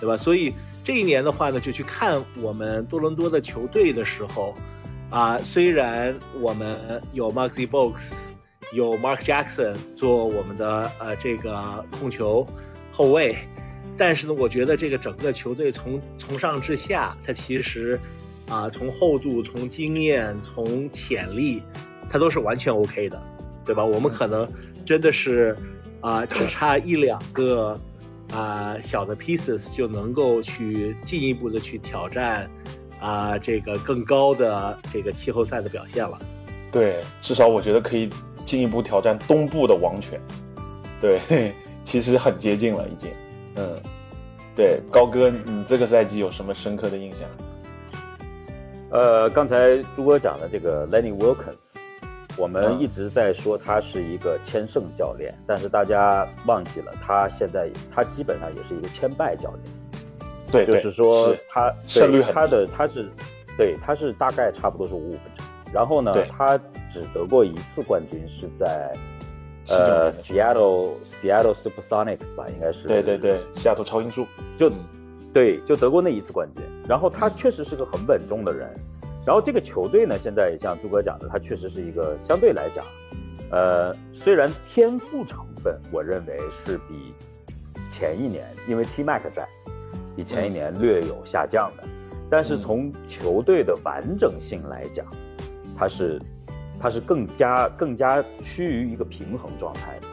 [0.00, 0.16] 对吧？
[0.16, 4.54] 所以这一年的话呢，就去看我们多伦多的球队的时候，
[5.10, 8.14] 啊、虽然我们有 Maxi Box，
[8.72, 12.46] 有 Mark Jackson 做我们的呃这个控球
[12.92, 13.36] 后卫，
[13.98, 18.00] 但是呢，我觉得这个整个球队从从上至下，它其实
[18.48, 21.62] 啊、从厚度、从经验、从潜力，
[22.10, 23.22] 它都是完全 OK 的，
[23.64, 23.84] 对吧？
[23.84, 24.48] 我们可能
[24.84, 25.54] 真的是
[26.00, 27.78] 啊、只差一两个
[28.32, 32.48] 啊、小的 pieces 就能够去进一步的去挑战
[33.00, 36.18] 啊、这个更高的这个季后赛的表现了。
[36.70, 38.08] 对，至少我觉得可以
[38.44, 40.20] 进一步挑战东部的王权。
[41.00, 41.20] 对，
[41.82, 43.10] 其实很接近了已经。
[43.56, 43.76] 嗯，
[44.54, 47.28] 对，高哥，你这个赛季有什么深刻的印象？
[48.90, 51.69] 呃，刚才朱哥讲的这个 Lenny Wilkens，
[52.40, 52.78] 我们嗯。
[52.80, 63.08] 一直在说他是一个千胜教练，但是大家忘记了，他现在他基本上也是一个千败教练，对，对就是说是他胜率他的他是，
[63.56, 66.56] 对他是大概差不多是五五分成，然后呢，他
[66.92, 68.90] 只得过一次冠军，是在
[69.68, 72.88] 呃 Seattle Seattle SuperSonics 吧，应该是。
[72.88, 74.26] 对对对，西雅图超音速。
[74.58, 74.74] 就嗯。
[75.32, 76.64] 对，就得过那一次冠军。
[76.88, 78.68] 然后他确实是个很稳重的人。
[79.26, 82.84] 然后这个球队呢，现在也像朱哥讲的，他确实是一个相对来讲，
[83.50, 87.14] 呃，虽然天赋成分我认为是比
[87.92, 89.46] 前一年，因为 T Mac 在，
[90.16, 91.84] 比前一年略有下降的，
[92.30, 95.06] 但是从球队的完整性来讲，
[95.76, 96.18] 它是
[96.80, 100.06] 它是更加更加趋于一个平衡状态的。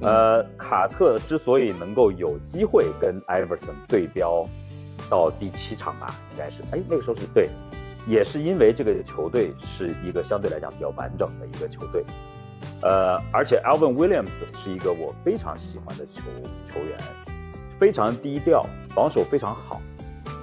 [0.00, 4.46] 呃，卡特之所以能够有机会跟艾弗森对标
[5.08, 7.48] 到第七场吧，应该是，哎，那个时候是对，
[8.06, 12.04] 也是因为这个球队是一个相对来讲比较完整的一个球队。
[12.82, 14.28] 呃，而且 Alvin Williams
[14.62, 16.22] 是一个我非常喜欢的球
[16.70, 16.98] 球员，
[17.78, 19.80] 非常低调，防守非常好，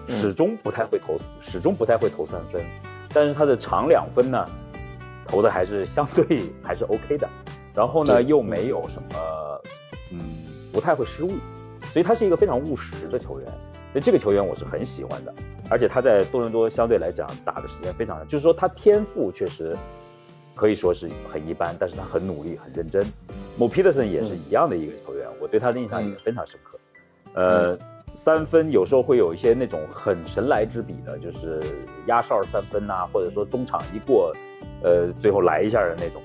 [0.08, 2.64] 嗯始终不太会投，始终不太会投三分，
[3.14, 4.44] 但是他的长两分呢，
[5.28, 7.30] 投的还是相对 还是 OK 的。
[7.74, 9.62] 然后呢，又没有什么，
[10.12, 10.20] 嗯，
[10.74, 11.32] 不太会失误，
[11.94, 13.48] 所以他是一个非常务实的球员。
[13.94, 15.34] 所以这个球员我是很喜欢的，
[15.72, 19.74] 而且他在多伦多相对来讲打的时间非常长，就是说他天赋确实
[20.54, 23.02] 可以说是很一般，但是他很努力、很认真。
[23.58, 26.78] Mo Peterson 也是一样的一个球员，我对他的印象也非常深刻。
[27.34, 27.78] 呃，
[28.14, 31.62] 三分有时候会有一些那种很神来之笔的，就是
[32.08, 34.34] 压哨三分呐、或者说中场一过，
[34.84, 36.22] 呃，最后来一下的那种。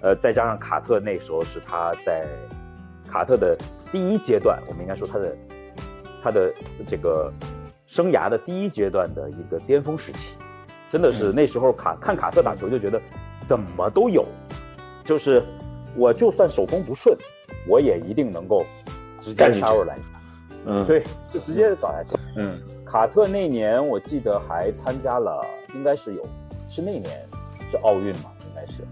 [0.00, 2.26] 呃，再加上卡特那时候是他在
[3.10, 3.54] 卡特的
[3.92, 5.36] 第一阶段，我们应该说他的
[6.22, 6.52] 他的
[6.86, 7.30] 这个
[7.96, 10.34] 生涯的第一阶段的一个巅峰时期，
[10.92, 11.34] 真的是嗯。
[11.34, 13.00] 那时候卡看卡特打球就觉得
[13.48, 14.22] 怎么都有，
[15.02, 15.42] 就是
[15.96, 17.16] 我就算手风不顺，
[17.66, 18.66] 我也一定能够
[19.18, 20.02] 直接杀入篮下。
[20.66, 22.18] 嗯，，对，就直接倒下去。
[22.36, 25.40] 嗯，卡特那年我记得还参加了，
[25.74, 26.22] 应该是有，
[26.68, 27.26] 是那年
[27.70, 28.82] 是奥运嘛，应该是，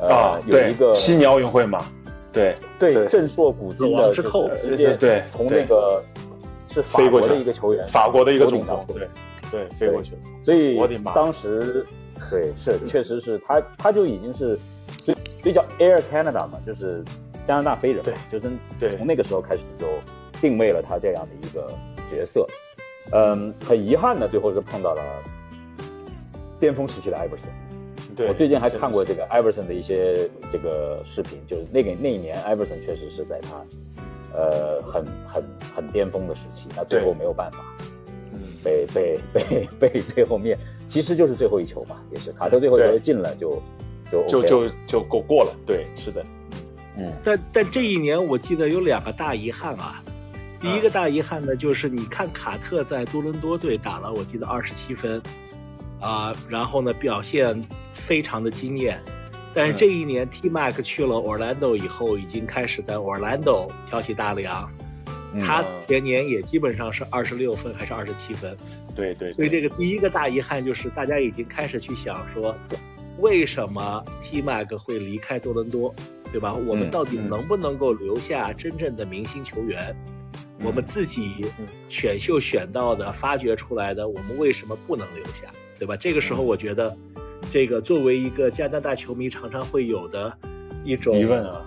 [0.00, 1.84] 呃，啊，有一个悉尼奥运会嘛，
[2.32, 3.06] 对，对对。
[3.06, 5.22] 震烁古今死的，之后直接对。
[5.30, 6.02] 从那个
[6.74, 9.08] 是法国飞过去的一个球员，法国的一个中锋对，
[9.50, 11.86] 对，飞过去了，所以我的妈当时
[12.28, 14.58] 对是确实是他他就已经是
[15.00, 17.04] 所以所以叫 Air Canada 嘛，就是
[17.46, 19.86] 加拿大飞人嘛对，就是对从那个时候开始就
[20.40, 21.70] 定位了他这样的一个
[22.10, 22.44] 角色。
[23.12, 25.02] 嗯，很遗憾的，最后是碰到了
[26.58, 27.52] 巅峰时期的艾弗森。
[28.16, 33.62] 对，我最近还看过这个艾弗森的一些这个视频，就是那个那一年艾弗森确实是在他
[34.34, 35.44] 呃很很
[35.74, 37.64] 很巅峰的时期，那最后没有办法，
[38.32, 43.62] 嗯被被被被最后面，其实就是最后一球嘛，也是卡特最后一球进了就
[44.10, 46.24] 就 OK 就了就就过过了，对，是的，
[46.98, 50.02] 嗯但但这一年我记得有两个大遗憾啊。
[50.60, 55.20] 第一个大遗憾呢，就是你看卡特在多伦多队打了，我记得二十七分，
[56.00, 58.98] 啊、然后呢表现非常的惊艳。
[59.54, 64.68] 但是这一年 T Mac 去了 Orlando 以后，已经开始在 Orlando 挑起大梁。
[65.36, 68.56] 嗯他前年也基本上是二十六分还是二十七分，
[68.94, 72.54] 对对，所以这个第一个大遗憾就是大家已经开始去想说，
[73.18, 75.92] 为什么 T Mac 会离开多伦多，
[76.30, 76.54] 对吧？
[76.54, 79.92] 我们嗯到底嗯能不能够留下真正的明星球员？
[80.62, 85.96] 我们自己嗯选秀选到的、发掘出来的，我们为什么不能留下，对吧？
[85.96, 86.96] 这个时候，嗯我觉得，
[87.52, 90.36] 这个作为一个加拿大球迷，常常会有的
[90.84, 91.62] 一种疑问啊，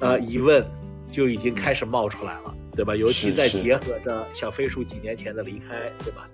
[0.00, 0.64] 呃疑问，
[1.10, 2.96] 就已经开始冒出来了，对吧？
[2.96, 6.28] 尤其再是是结合着小飞鼠几年前的离开，对吧？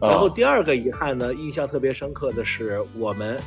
[0.00, 3.38] 啊然后第二个遗憾呢，印象特别深刻的是我们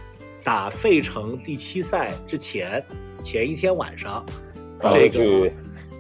[0.44, 2.84] 打费城第七赛之前
[3.24, 4.26] 前一天晚上，
[4.82, 5.52] 这个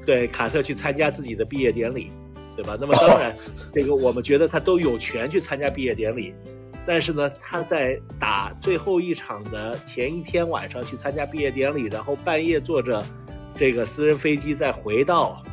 [0.06, 2.10] 对卡特去参加自己的毕业典礼，
[2.56, 2.78] 对吧？
[2.80, 3.36] 那么当然，
[3.73, 6.34] 这个我们觉得他都有权去参加毕业典礼，
[6.87, 13.03] 但是呢，他在打最后一场的前一天晚上去参加毕业典礼，然后半夜坐着
[13.55, 15.43] 这个私人飞机再回到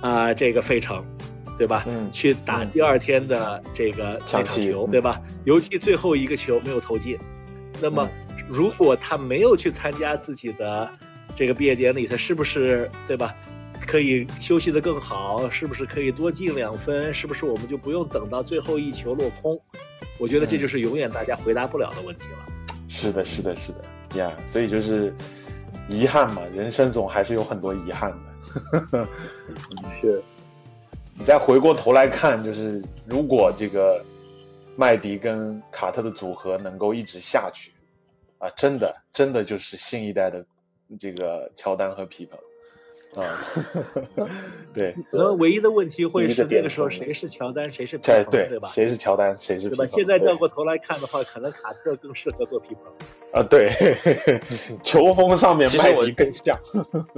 [0.00, 1.04] 啊、这个费城，
[1.56, 1.84] 对吧？
[1.88, 5.20] 嗯去打第二天的这个这场抢球，嗯对吧？
[5.44, 7.18] 尤其最后一个球没有投进，
[7.80, 10.88] 那么嗯如果他没有去参加自己的
[11.34, 13.34] 这个毕业典礼，他是不是对吧？
[13.86, 15.48] 可以休息得更好？
[15.48, 17.12] 是不是可以多进两分？
[17.12, 19.58] 是不是我们就不用等到最后一球落空？
[20.18, 22.38] 我觉得这嗯就是永远大家回答不了的问题了。
[22.88, 25.14] 是的，是的，是的呀所以就是
[25.88, 29.08] 遗憾嘛，人生总还是有很多遗憾的。
[30.00, 30.22] 是，
[31.14, 34.02] 你再回过头来看，就是如果这个
[34.74, 37.72] 麦迪跟卡特的组合能够一直下去，
[38.38, 40.44] 啊，真的，真的就是新一代的
[40.98, 42.38] 这个乔丹和皮蓬，
[43.14, 43.40] 啊，
[44.72, 48.68] 对，可能唯一的问题会是那个时候谁是乔丹，谁是皮这蓬，对吧？
[48.68, 49.84] 谁是乔丹，谁是对吧？
[49.84, 49.94] 皮蓬？
[49.94, 52.84] 对现在转过头来看的话，可能卡特更适合做皮蓬。
[53.32, 53.70] 啊，对，
[54.82, 56.58] 球风上面麦其实我迪更像，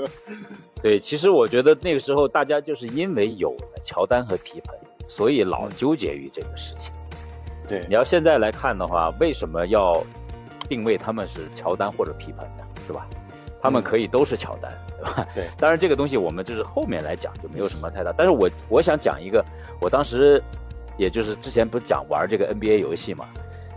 [0.83, 4.75] 对，其实我觉得那个时候大家就是因为有了乔丹和皮蓬，
[5.09, 6.93] 所以老纠结于这个事情。
[7.69, 10.03] 对你要现在来看的话，为什么要
[10.69, 12.65] 定位他们是乔丹或者皮蓬呢？
[12.87, 13.07] 是吧？
[13.63, 15.27] 他们可以都是乔丹， 对吧？
[15.35, 18.13] 对当然这个东西我们就是后面来讲就没有什么太大。
[18.17, 19.45] 但是我我想讲一个，
[19.81, 20.43] 我当时
[20.97, 23.27] 也就是之前不是讲玩这个 NBA 游戏嘛，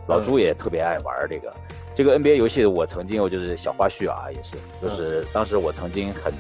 [0.08, 1.54] 老朱也特别爱玩这个。
[1.96, 6.34] 这个 NBA 游戏我曾经我就是小花絮啊，也是，就是当时我曾经很，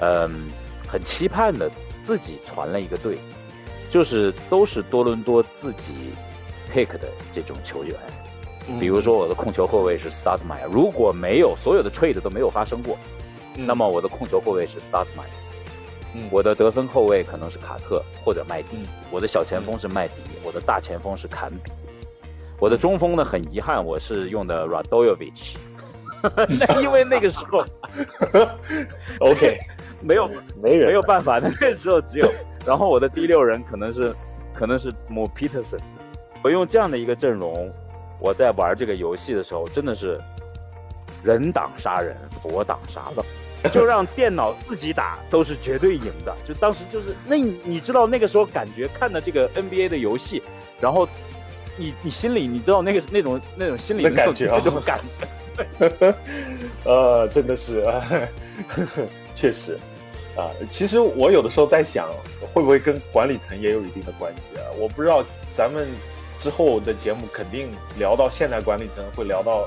[0.00, 0.48] 嗯，
[0.88, 1.70] 很期盼的
[2.02, 3.18] 自己传了一个队，
[3.90, 5.92] 就是都是多伦多自己
[6.72, 7.94] pick 的这种球员。
[8.78, 12.96] 比如说我的控球后卫是 s t a r t m y e 如果没有所有的 trade 都没有发生过，
[13.56, 13.66] 嗯。
[13.66, 18.86] 那么我的控球后卫是 s t a r t m y e 我的得分后卫可能是卡特或者麦迪，嗯。
[19.10, 21.72] 我的小前锋是麦迪，我的大前锋是坎比，
[22.58, 25.56] 我的中锋呢很遗憾我是用的 Radojevic，
[26.48, 27.64] 那 因为那个时候
[29.20, 29.58] OK，
[30.00, 30.28] 没有
[30.62, 30.88] 没人。
[30.88, 32.28] 没有办法，那个时候只有，
[32.66, 34.14] 然后我的第六人可能是
[34.54, 35.80] 可能是 Mo Peterson，
[36.44, 37.72] 我用这样的一个阵容，
[38.22, 40.20] 我在玩这个游戏的时候真的是
[41.24, 43.24] 人挡杀人，佛挡杀佛。
[43.70, 50.42] 就让电脑自己打都是绝对赢的，就当时就是那你你知道那个时候感觉看的这个 NBA 的游戏，
[50.80, 51.08] 然后
[51.76, 55.00] 你你心里你知道那个那种那种心里那那种感觉啊那种感
[55.88, 56.14] 觉，
[56.84, 57.86] 呃，真的是，
[59.32, 59.78] 确实
[60.36, 60.50] 啊。
[60.68, 62.08] 其实我有的时候在想，
[62.52, 64.66] 会不会跟管理层也有一定的关系啊？
[64.76, 65.86] 我不知道，咱们
[66.42, 69.64] 之后的节目肯定聊到现在管理层，会聊到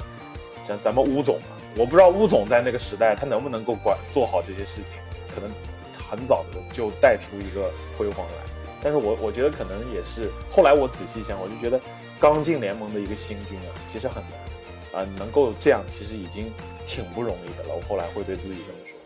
[0.62, 4.94] 像咱们乌总嘛，我不知道乌总在那个时代他能不能够管做好这些事情，
[5.34, 5.50] 可能
[5.98, 8.44] 很早的就带出一个辉煌来。
[8.84, 11.80] 但是我我觉得可能也是后来我仔细想，我就觉得
[12.20, 16.52] 刚进联盟的一个新军啊，其实很难啊、能够这样其实已经
[16.86, 17.74] 挺不容易的了。
[17.74, 18.98] 我后来会对自己这么说。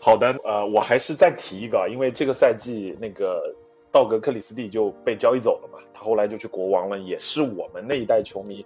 [0.00, 3.42] 好的，呃，我还是再提一个，因为这个赛季那个
[3.90, 5.67] 道格克里斯蒂就被交易走了，
[5.98, 8.64] 后来就去国王了，也是我们那一代球迷，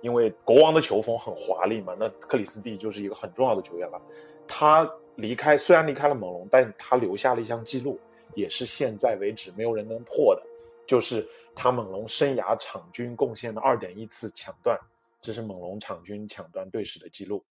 [0.00, 4.00] 因为国王的球风很华丽嘛，那克里斯蒂就是一个很重要的球员了。
[4.46, 7.98] 他离开虽然离开了猛龙，但他留下了一项记录，
[8.34, 10.42] 也是现在为止没有人能破的，
[10.86, 14.78] 就是他猛龙生涯场均贡献的二点一次抢断，
[15.20, 17.42] 这是猛龙场均抢断队史的记录。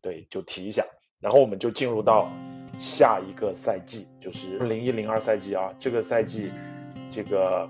[0.00, 0.86] 对，就提一下。
[1.20, 2.30] 然后我们就进入到
[2.78, 5.70] 下一个赛季，就是零一零二赛季啊。
[5.78, 6.50] 这个赛季，
[7.10, 7.68] 这个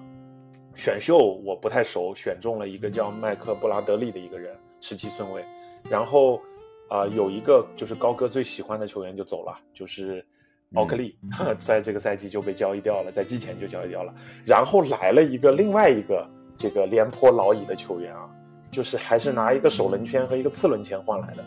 [0.74, 5.44] 选秀我不太熟，选中了一个叫麦克布拉德利的一个人，十七顺位。
[5.88, 6.40] 然后
[6.88, 10.26] 啊、有一个就是高哥最喜欢的球员就走了，就是
[10.74, 11.16] 奥克利，
[11.56, 14.12] 在这个赛季就被交易掉了，在季前就交易掉了。
[14.44, 18.28] 然后来了一个另外一个这个廉颇老矣的球员啊，
[18.72, 21.44] 就是还是拿一个首轮签和一个次轮签换来的，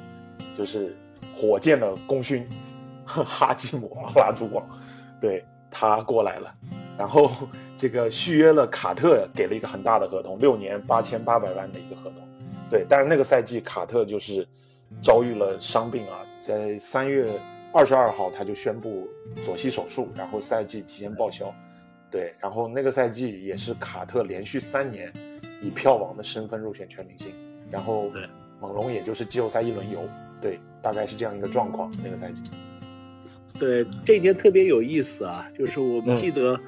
[0.57, 0.95] 就是
[1.35, 2.47] 火箭的功勋
[3.03, 4.65] 哈基姆奥拉朱旺，
[5.19, 6.55] 对他过来了，
[6.97, 7.29] 然后
[7.75, 12.27] 这个续约了卡特，给了一个很大的合同，六年八千八百万的一个合同，
[12.69, 14.47] 对，但是那个赛季卡特就是
[15.01, 17.29] 遭遇了伤病啊，在三月
[17.73, 19.07] 二十二号他就宣布
[19.41, 21.53] 左膝手术，然后赛季提前报销，
[22.09, 25.11] 对，然后那个赛季也是卡特连续三年
[25.61, 27.31] 以票王的身份入选全明星，
[27.71, 28.11] 然后
[28.61, 29.99] 猛龙也就是季后赛一轮游，
[30.41, 32.43] 对，大概是这样一个状况，那个赛季。
[33.59, 36.17] 对，这一年特别有意思啊，就是我们嗯。
[36.17, 36.61] 记得，啊、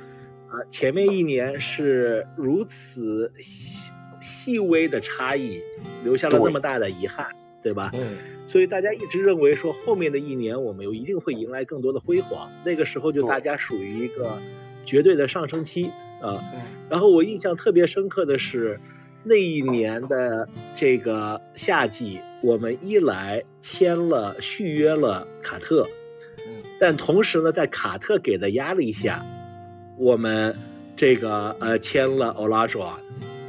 [0.69, 3.91] 前面一年是如此细
[4.21, 5.59] 细微的差异，
[6.03, 7.27] 留下了那么大的遗憾，
[7.61, 7.91] 对吧？
[7.93, 14.37] 嗯，所以大家一直认为说后面的一年我们又一定会迎来更多的辉煌，那个时候就大家属于一个
[14.85, 15.85] 绝对的上升期
[16.21, 16.41] 啊。
[16.53, 18.79] 嗯然后我印象特别深刻的是，
[19.23, 25.87] 那一年的这个夏季，我们一来签了续约了卡特，
[26.47, 29.25] 嗯但同时呢，在卡特给的压力下，
[29.97, 30.55] 我们
[30.95, 32.95] 这个呃签了 Olajuwon。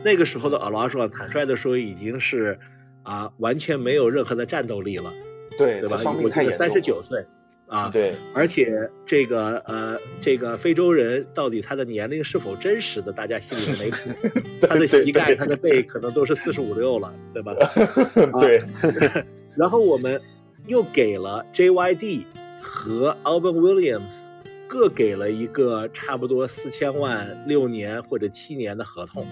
[0.04, 2.58] 那个时候的 Olajuwon，坦率的说，已经是
[3.02, 5.12] 啊完全没有任何的战斗力了，
[5.58, 6.30] 对，对吧我。
[6.30, 7.24] 记得三十九岁
[7.66, 14.28] 啊，对，而且这个呃，这个非洲人到底他的年龄是否真实的，大家心里面没谱。
[14.68, 17.52] 他的膝盖、他的背可能都是四十五六了，对吧？
[18.38, 18.62] 对，
[19.56, 20.20] 然后我们
[20.68, 22.22] 又给了 JYD
[22.60, 24.02] 和 Alvin Williams
[24.76, 29.26] 各给了一个差不多四千万六年或者七年的合同，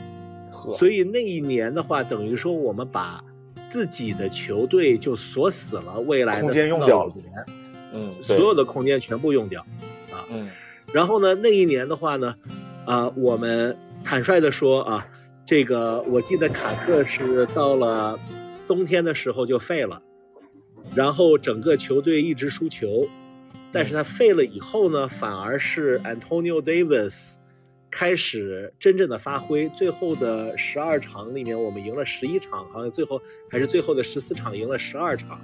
[0.50, 3.22] 呵，所以那一年的话，等于说我们把
[3.70, 7.12] 自己的球队就锁死了未来的空间用掉了。
[7.12, 7.26] 5年，
[7.92, 9.60] 嗯，所有的空间全部用掉。
[10.10, 10.24] 啊。
[10.32, 10.48] 嗯。
[10.94, 12.36] 然后呢，那一年的话呢，
[12.86, 15.06] 啊、我们坦率的说啊，
[15.44, 18.18] 这个我记得卡特是到了
[18.66, 20.00] 冬天的时候就废了，
[20.94, 23.06] 然后整个球队一直输球，
[23.74, 27.14] 但是他废了以后呢，反而是 Antonio Davis
[27.90, 33.20] 开始真正的发挥，最后的十二场里面我们赢了十一场，好像最后
[33.50, 35.40] 还是最后的十四场赢了十二场。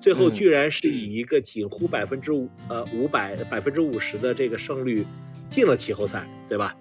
[0.00, 5.06] 最后嗯居然是以一个近乎百分之五呃五百百分之五十的这个胜率
[5.50, 6.76] 进了季后赛，对吧？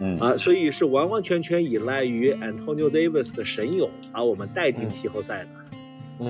[0.00, 5.48] 嗯啊，所以是完完全全依赖于 Antonio Davis 的神勇把我们带进季后赛的。
[5.50, 5.67] 嗯，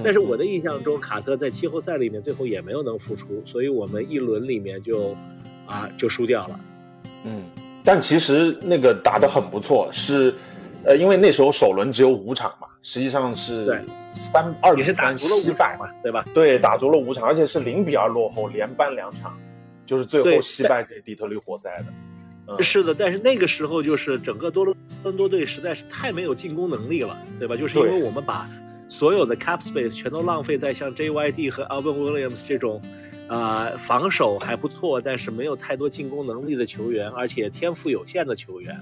[0.04, 5.16] 但是我的印象中，卡特在季后赛里面最后也没有能复出，所以我们一轮里面就
[5.66, 6.60] 啊就输掉了。
[7.24, 7.44] 嗯，
[7.82, 10.34] 但其实那个打得很不错，是
[10.84, 13.80] 呃，因为那时候首轮只有五场嘛，实际上是对
[14.12, 16.24] 三二比三足了惜败嘛，对吧？
[16.34, 19.36] 对，打足了五场，而且是零比二落后，连扳两场，
[19.86, 21.86] 就是最后惜败给底特律活塞的。
[22.46, 24.64] 嗯，是的，但是那个时候就是整个多
[25.02, 27.56] 伦多队实在是太没有进攻能力了，对吧？
[27.56, 28.46] 就是因为我们把
[28.98, 32.82] 所有的 cap space 全都浪费在像 JYD 和 Alvin Williams 这种，
[33.28, 38.76] 呃，防守还不错，但是没有太多进攻能力的球员，而且天赋有限的球员，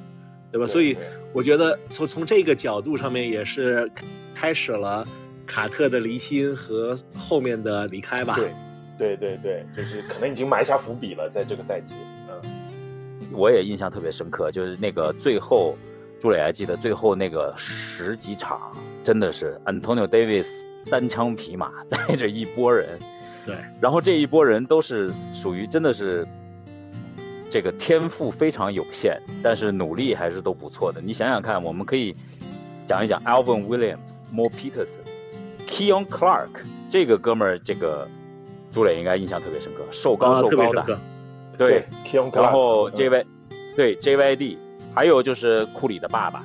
[0.50, 0.64] 对吧？
[0.64, 0.96] 所以
[1.34, 3.90] 我觉得从从这个角度上面也是
[4.34, 5.06] 开始了
[5.46, 8.36] 卡特的离心和后面的离开吧。
[8.36, 8.50] 对
[8.96, 11.94] 对对对，就是可能已经埋下伏笔了，在这个赛季。
[12.30, 12.40] 嗯，
[13.32, 15.76] 我也印象特别深刻，就是那个最后，
[16.20, 20.48] 朱磊还记得最后那个十几场，真的是 Antonio Davis
[20.90, 22.98] 单枪匹马 带着一波人，
[23.44, 26.26] 对然后这一波人都是属于真的是
[27.50, 31.00] 这个天赋非常有限，但是努力还是都不错的。
[31.00, 32.16] 你想想看，我们可以
[32.86, 36.48] 讲一讲 Alvin Williams、Mo Peterson，Keon Clark
[36.88, 38.08] 这个哥们儿，这个
[38.72, 40.98] 朱磊应该印象特别深刻，瘦高啊瘦高的。
[41.58, 43.24] 对，，Keon Clark，然后嗯 JY
[43.76, 44.58] 对 JYD，
[44.96, 46.42] 还有就是库里的爸爸，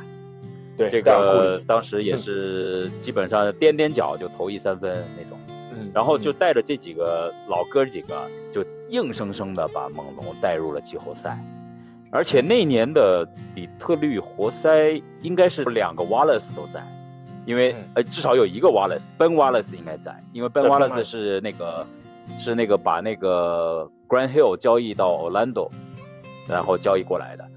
[0.78, 5.40] 对这个当时也是基本上踮踮脚就投一三分那种，
[5.74, 11.40] 嗯然后就带着这几个老哥几个，就硬生生的把猛龙带入了季后赛。
[12.12, 13.26] 而且那年的
[13.56, 16.86] 底特律活塞应该是两个 Wallace 都在，
[17.46, 17.86] 因为、嗯。
[17.96, 21.88] 呃至少有一个 Wallace，Ben Wallace 应该在，因为 Ben Wallace Wallace 是那个
[22.38, 25.70] 是那个把那个 Grant Hill 交易到 Orlando，
[26.50, 27.48] 然后交易过来的，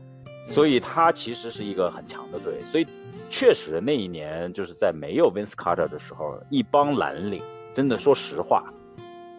[0.48, 2.86] 所以他其实是一个很强的队，所以
[3.28, 7.42] 确实那一年就是在没有 Vince Carter 的时候，一帮蓝领，
[7.72, 8.64] 真的说实话，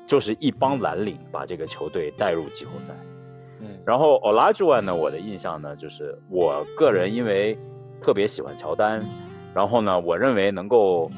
[0.05, 2.93] 就是一帮蓝领把这个球队带入季后赛。
[3.61, 7.57] 嗯然后 Olajuwon 呢，我的印象呢，就是我个人因为
[8.01, 8.99] 特别喜欢乔丹，
[9.53, 11.09] 然后呢，我认为能够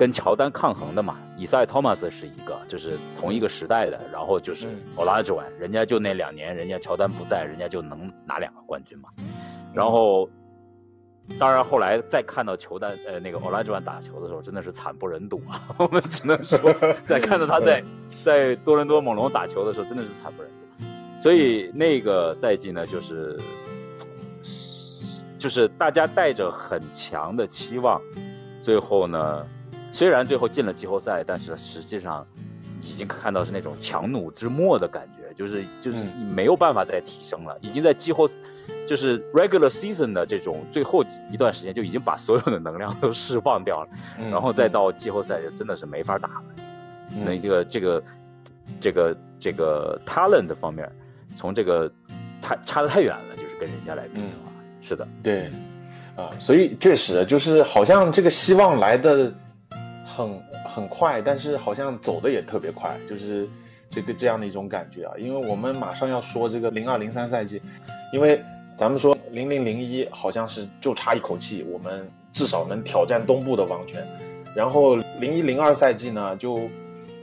[0.00, 9.10] 跟乔丹抗衡的嘛，以赛 Thomas 是一个，就是同一个时代的，然后就是嗯 Olajuwon，人家就那两年，人家乔丹不在，人家就能拿两个冠军嘛。
[9.74, 10.26] 然后，
[11.38, 15.68] 当然后来再看到乔丹呃那个 Olajuwon 打球的时候，真的是惨不忍睹啊！
[15.76, 16.58] 我们只能说，
[17.06, 17.84] 在看到他在
[18.24, 20.84] 在多伦多猛龙打球的时候，真的是惨不忍睹。
[21.20, 23.38] 所以那个赛季呢，就是
[25.36, 28.00] 就是大家带着很强的期望，
[28.62, 29.46] 最后呢，
[29.92, 32.26] 虽然最后进了季后赛，但是实际上
[32.82, 36.30] 已经看到是那种强弩之末的感觉，就是就是嗯。
[36.34, 38.28] 没有办法再提升了，已经在季后
[38.86, 43.88] 就是 regular season 的这种最后一段时间就已经把所有的能量都释放掉了，
[44.18, 46.44] 嗯然后再到季后赛就真的是没法打了。
[47.12, 48.02] 嗯那个这个
[48.80, 50.90] 这个这个 talent 方面，
[51.34, 51.90] 从这个
[52.40, 55.50] 太差的太远了，就是跟人家来比的话，是的，对，
[56.16, 59.34] 啊，所以确实就是好像这个希望来的
[60.16, 63.48] 很很快，但是好像走的也特别快，就是
[63.88, 65.14] 这个这样的一种感觉啊。
[65.16, 67.62] 因为我们马上要说这个零二零三赛季，
[68.12, 68.42] 因为
[68.76, 74.04] 咱们说零零零一好像是就差一口气，我们至少能挑战东部的王权。
[74.56, 76.68] 然后零一零二赛季呢，就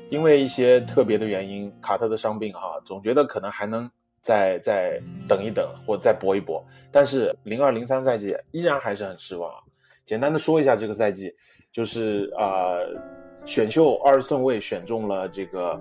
[0.10, 3.90] 因为一些特别的原因，卡特的伤病哈、总觉得可能还能
[4.22, 6.66] 再再等一等，或再搏一搏。
[6.92, 9.60] 但是零二零三赛季依然还是很失望啊。
[10.06, 11.36] 简单的说一下这个赛季，
[11.72, 13.02] 就是啊、呃
[13.46, 15.80] 选秀二十顺位选中了这个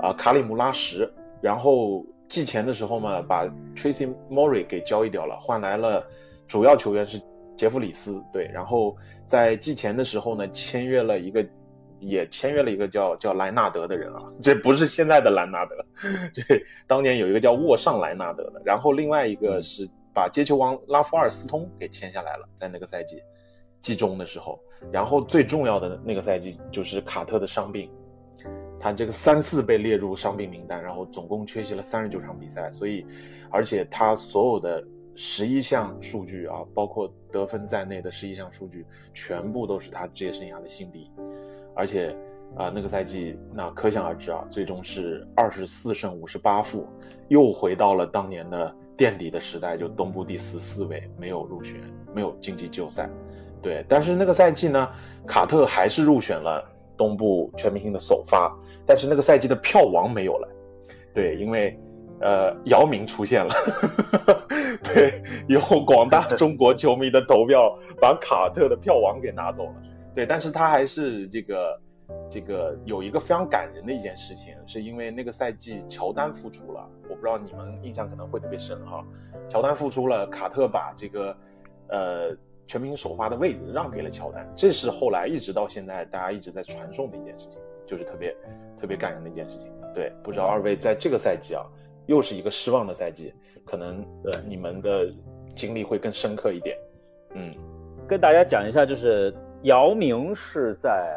[0.00, 1.08] 啊、卡里姆拉什，
[1.40, 6.04] 然后季前的时候嘛，把 Tracy Murray 给交易掉了，换来了
[6.48, 7.20] 主要球员是
[7.56, 11.46] 杰弗里斯，对，然后在季前的时候呢，签约了一个。
[12.04, 15.76] 也签约了一个叫叫莱纳德的人啊， 这不是现在的莱纳德，
[16.34, 23.22] 对，当年有一个叫沃尚莱纳德的，然后另外一个是把接球王拉夫尔斯通给签下来了，在那个赛季
[23.82, 24.58] 季中的时候，
[24.90, 27.90] 然后最重要的那个赛季就是卡特的伤病，
[28.80, 33.04] 他这个三次被列入伤病名单，然后总共缺席了三十九场比赛，所以
[33.50, 34.82] 而且他所有的
[35.14, 41.10] 十一项数据啊，包括得分在内的十一项数据，全部都是他职业生涯的新低，
[41.76, 42.16] 而且
[42.54, 46.86] 啊、那个赛季那可想而知啊，最终是二十四胜五十八负，
[47.28, 51.80] 又回到了当年的垫底的时代，就东部第十四位，没有入选，
[52.14, 53.08] 没有晋级季后赛。
[53.62, 54.88] 对，但是那个赛季呢，
[55.26, 58.52] 卡特还是入选了东部全明星的首发，
[58.84, 60.48] 但是那个赛季的票王没有了。
[61.14, 61.78] 对，因为
[62.20, 63.54] 呃姚明出现了，
[64.82, 69.74] 对，有广大中国球迷的投票把卡特的票王给拿走了。
[70.14, 71.80] 对，但是他还是这个
[72.28, 79.04] 这个有一个非常感人的一件事情，是因为那个赛季乔丹复出了，我不知道你们印象可能会特别深哈。
[79.48, 81.36] 乔丹复出了，卡特把这个
[81.88, 82.36] 呃
[82.66, 88.34] 全明星首发的位置让给了乔丹，这是后来一直到现在大家一直在传颂的一件事情，就是特别
[88.76, 89.70] 特别感人的一件事情。
[89.94, 91.62] 对，不知道二位在这个赛季啊，
[92.06, 93.34] 又是一个失望的赛季，
[93.64, 95.10] 可能呃你们的
[95.54, 96.76] 经历会更深刻一点。
[97.34, 97.54] 嗯
[98.08, 101.16] 跟大家讲一下，就是姚明是在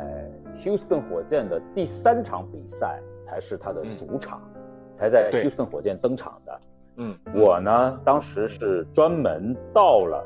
[0.64, 4.42] Houston 火箭的第三场比赛才是他的主场，
[4.98, 6.60] 才在对 Houston 火箭登场的。
[6.98, 10.26] 嗯，我呢，当时是专门到了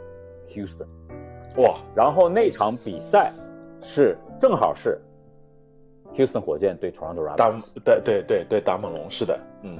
[0.49, 0.87] Houston，
[1.61, 3.31] 哇，然后那场比赛
[3.81, 4.99] 是正好是
[6.15, 7.63] Houston 火箭对 Toronto 打 Raptors。
[7.83, 9.77] 对对对对打猛龙是的，嗯，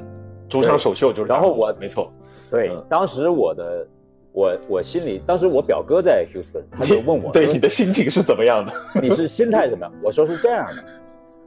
[0.47, 1.30] 主场首秀就是。
[1.30, 2.11] 然后我没错，
[2.49, 3.88] 对嗯，当时我的
[4.32, 8.72] 我我心里，当时我表哥在 Houston，他就问我，说对你的心情是怎么样的？
[9.01, 9.93] 你是心态怎么样？
[10.03, 10.65] 我说是这样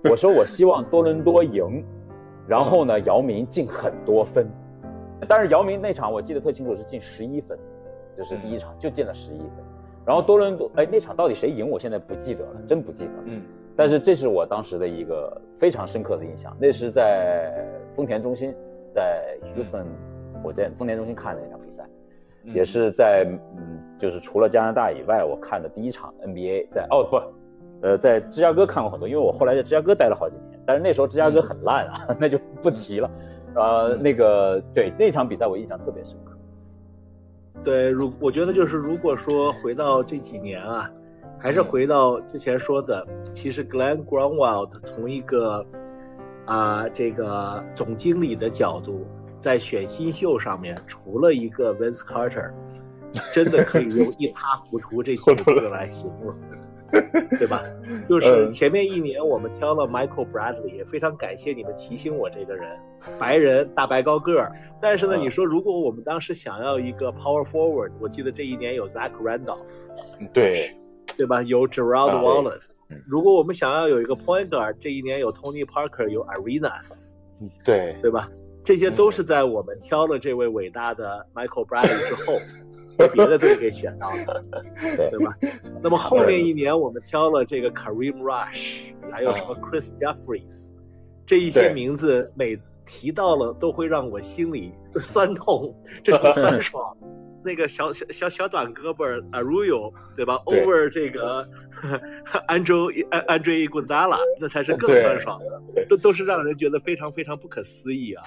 [0.03, 1.85] 的， 我说我希望多伦多赢，
[2.47, 4.47] 然后呢，姚明进很多分。
[5.29, 7.57] 但是姚明那场我记得特清楚，是进十一分，
[8.17, 9.51] 就是第一场就进了十一分。
[10.05, 11.69] 然后多伦多，哎，那场到底谁赢？
[11.69, 13.23] 我现在不记得了，真不记得了。
[13.27, 13.43] 嗯，
[13.77, 16.57] 但是这是我当时的一个非常深刻的印象。
[16.59, 18.53] 那是在丰田中心，
[18.93, 19.23] 在
[19.55, 19.85] Houston，
[20.43, 21.85] 我在丰田中心看的那场比赛，
[22.45, 23.25] 嗯也是在
[23.57, 33.09] 嗯，就是除了加拿大以外，我看的第一场 NBA 在哦不，呃，在芝加哥看过很多，因为我后来在芝加哥待了好几年，但是那时候芝加哥很烂啊， 那就不提了。
[33.55, 36.22] 呃，那个对那场比赛我印象特别深刻。
[37.63, 40.91] 对，如我觉得就是如果说回到这几年啊，
[41.39, 45.65] 还是回到之前说的，其实 Glenn Greenwald 从一个
[46.45, 49.07] 啊、这个总经理的角度，
[49.41, 52.51] 在选新秀上面，除了一个 Vince Carter，
[53.33, 56.35] 真的可以用一塌糊涂这几个字来形容。
[57.39, 57.63] 对吧？
[58.09, 62.79] 就是前面一年我们挑了 Michael Bradley，也非常感谢你们提醒我这个人，
[63.19, 64.53] 白人大白高个儿。
[64.81, 69.67] 但是呢，你说如果我们当时想要一个 Power Forward，我记得这一年有 Zach Randolph，
[70.33, 70.77] 对，
[71.17, 71.43] 对吧？
[71.43, 73.03] 有 Gerald 啊 Wallace 嗯。
[73.07, 77.13] 如果我们想要有一个 Point Guard，这一年有 Tony Parker，有 Arenas，
[77.65, 78.29] 对，对吧？
[78.65, 82.39] 这些都是在我们挑了这位伟大的 Michael Bradley 之后，
[82.97, 84.45] 被别的队给选到了，
[84.97, 85.37] 对对吧？
[85.83, 90.71] 那么后面一年我们挑了这个 Kareem Rush，还有什么 Chris Jeffries，
[91.27, 96.97] 这一些名字每提到了都会让我心里酸痛，这种酸 爽。
[97.45, 101.45] 那个小小小小短胳膊 Arroyo，对吧对？Over 这个
[102.47, 105.41] Andrew Andre Iguodala，那才是更酸爽
[105.75, 108.23] 的，都都是让人觉得非常非常不可思议啊。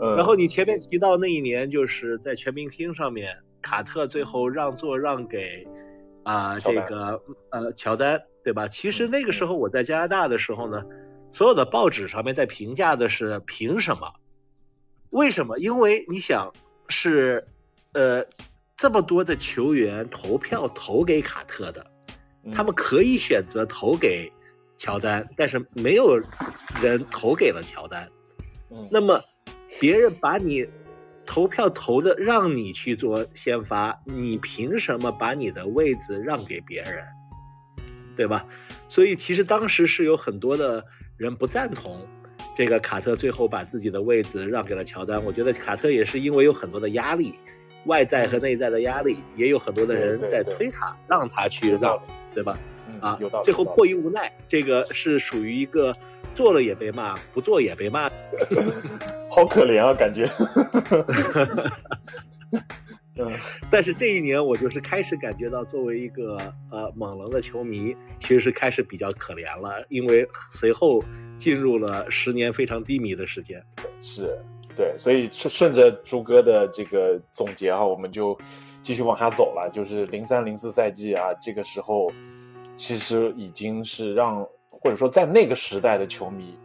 [0.00, 5.66] 嗯然后你前面提到那一年，就是在全明星上面，卡特最后让座让给
[6.24, 7.20] 啊、这个
[7.50, 8.68] 呃乔丹，对吧？
[8.68, 10.84] 其实那个时候我在加拿大的时候呢，
[11.32, 14.12] 所有的报纸上面在评价的是凭什么？
[15.10, 15.58] 为什么？
[15.58, 16.52] 因为你想
[16.88, 17.44] 是
[17.92, 18.24] 呃
[18.76, 21.84] 这么多的球员投票投给卡特的，
[22.44, 24.32] 嗯他们可以选择投给
[24.78, 26.18] 乔丹，但是没有
[26.80, 28.08] 人投给了乔丹。
[28.70, 29.22] 嗯那么
[29.80, 30.66] 别人把你
[31.26, 37.04] 投票投的让你去做先发，你凭什么把你的位置让给别人？
[38.16, 38.44] 对吧？
[38.88, 40.84] 所以其实当时是有很多的
[41.16, 42.06] 人不赞同
[42.54, 45.24] 这个卡特最后把自己的位置让给了乔丹。
[45.24, 47.34] 我觉得卡特也是因为有很多的压力，
[47.86, 51.98] 外在和内在的压力，也有很多的人在推他，让他去让
[52.34, 52.58] 对吧？
[52.88, 55.90] 嗯啊最后迫于无奈，这个是属于一个
[56.34, 58.08] 做了也被骂，不做也被骂。
[59.30, 60.28] 好可怜啊，感觉。
[63.18, 63.30] 嗯
[63.70, 66.38] 但是这一年，我就是开始感觉到，作为一个
[66.70, 71.04] 呃猛龙的球迷，其实是开始比较可怜了，因为随后
[71.38, 73.62] 进入了十年非常低迷的时间。
[74.00, 74.38] 是，
[74.74, 78.36] 对，所以顺顺着朱哥的这个总结啊，我们就
[78.82, 79.70] 继续往下走了。
[79.70, 82.10] 就是零三零四赛季啊，这个时候
[82.78, 84.46] 其实已经是让
[84.82, 86.58] 或者说在那个时代的球迷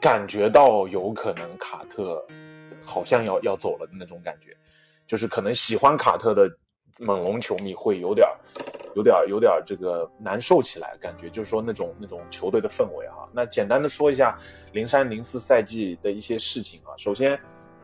[0.00, 2.22] 感觉到有可能卡特
[2.84, 4.54] 好像要要走了的那种感觉，
[5.06, 6.50] 就是可能喜欢卡特的
[6.98, 8.36] 猛龙球迷会有点儿。
[8.96, 13.28] 有点儿有点儿这个难受起来，感觉就是说那种那种球队的氛围哈。
[13.32, 14.38] 那简单的说一下
[14.72, 16.94] 零三零四赛季的一些事情啊。
[16.96, 17.36] 首先，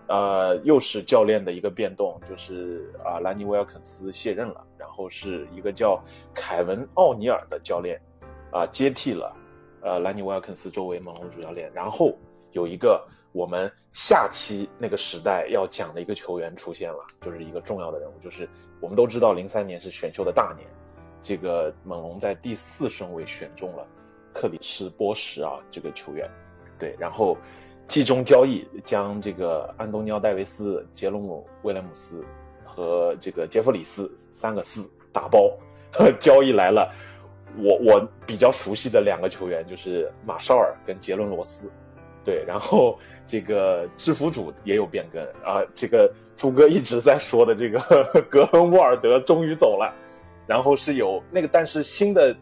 [0.07, 6.01] 呃，又是教练的一个变动，就是啊，兰尼威尔肯斯卸任了，然后是一个叫
[6.33, 8.01] 凯文奥尼尔的教练
[8.53, 9.35] 啊接替了
[9.83, 12.16] 呃兰尼威尔肯斯作为猛龙主教练，然后
[12.53, 18.49] 有一个我们下期那个时代要讲的一个球员出现了，就是一个重要的人物，就是
[18.81, 20.66] 我们都知道零三年是选秀的大年。
[21.22, 23.87] 这个猛龙在第四顺位选中了
[24.33, 26.26] 克里斯波什啊这个球员，
[26.78, 27.37] 对，然后
[27.87, 32.24] 季中交易将这个安东尼奥戴维斯、杰罗姆威廉姆斯
[32.64, 35.51] 和这个杰弗里斯三个四打包
[36.18, 36.91] 交易来了。
[37.59, 41.70] 我我比较熟悉的两个球员就是马绍尔跟杰伦罗斯，
[42.24, 47.78] 对，然后这个制服组也有变更啊，这个朱哥一直在说的这个
[48.30, 49.94] 格恩沃尔德终于走了。
[50.46, 52.36] 然后是有那个，但是新的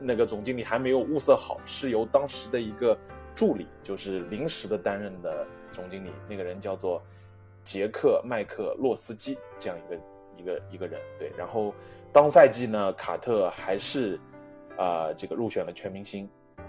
[0.00, 2.96] 那个总经理还没有物色好，是由当时的一个
[3.34, 7.02] 助理，就是临时的担任的总经理，那个人叫做
[7.62, 10.00] 杰克麦克洛斯基，这样一个
[10.38, 10.98] 一个一个人。
[11.18, 11.74] 对，然后
[12.16, 14.18] 当赛季呢，卡特还是
[14.78, 16.26] 啊、这个入选了全明星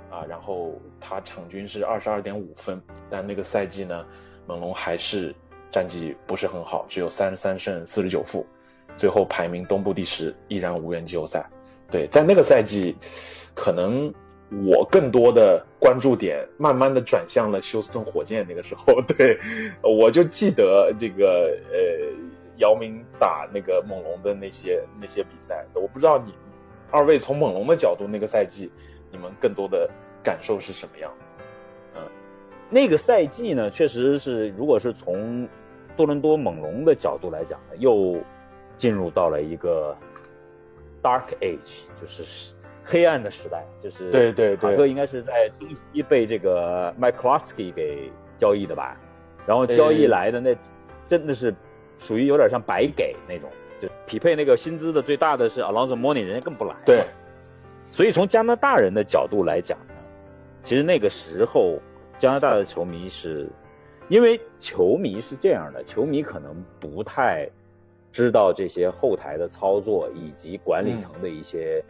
[0.09, 4.05] 啊，然后他场均是二十二点五分，但那个赛季呢，
[4.45, 5.33] 猛龙还是
[5.71, 8.45] 战绩不是很好，只有三十三胜四十九负。
[8.97, 11.49] 最后排名东部第十，依然无缘季后赛。
[11.89, 12.93] 对，在那个赛季，
[13.55, 14.13] 可能
[14.65, 18.45] 我更多的关注点慢慢的转向了休斯顿火箭。
[18.49, 19.39] 那个时候， 对，
[19.81, 22.26] 我就记得这个呃，
[22.57, 25.79] 姚明打那个猛龙的那些那些比赛的。
[25.79, 26.33] 我不知道你
[26.91, 28.71] 二位从猛龙的角度，那个赛季
[29.11, 29.89] 你们更多的
[30.23, 31.11] 感受是什么样
[31.95, 32.01] 嗯？
[32.69, 35.47] 那个赛季呢，确实是，如果是从
[35.95, 38.17] 多伦多猛龙的角度来讲呢，又
[38.75, 39.95] 进入到了一个
[41.01, 42.53] dark age，就是
[42.83, 48.95] 黑暗的时代，就是对对对卡特应该是在东西被这个 Mike Klosky 给交易的吧，
[49.45, 50.55] 然后交易来的那
[51.07, 51.53] 真的是
[51.97, 57.05] 属于有点像白给那种，就匹配那个薪资的最大的是 Alonso Mourning，人家更不来，对，
[57.89, 59.93] 所以从加拿大人的角度来讲呢，
[60.63, 61.79] 其实那个时候
[62.17, 63.47] 加拿大的球迷是，
[64.09, 67.49] 因为球迷是这样的，球迷可能不太
[68.11, 71.83] 知道这些后台的操作以及管理层的一些、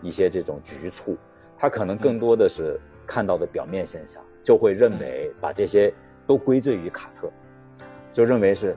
[0.00, 1.16] 一些这种局促，
[1.58, 5.92] 他可能更多的是看到的表面现象，就会认为把这些
[6.26, 7.30] 都归罪于卡特，
[8.12, 8.74] 就认为是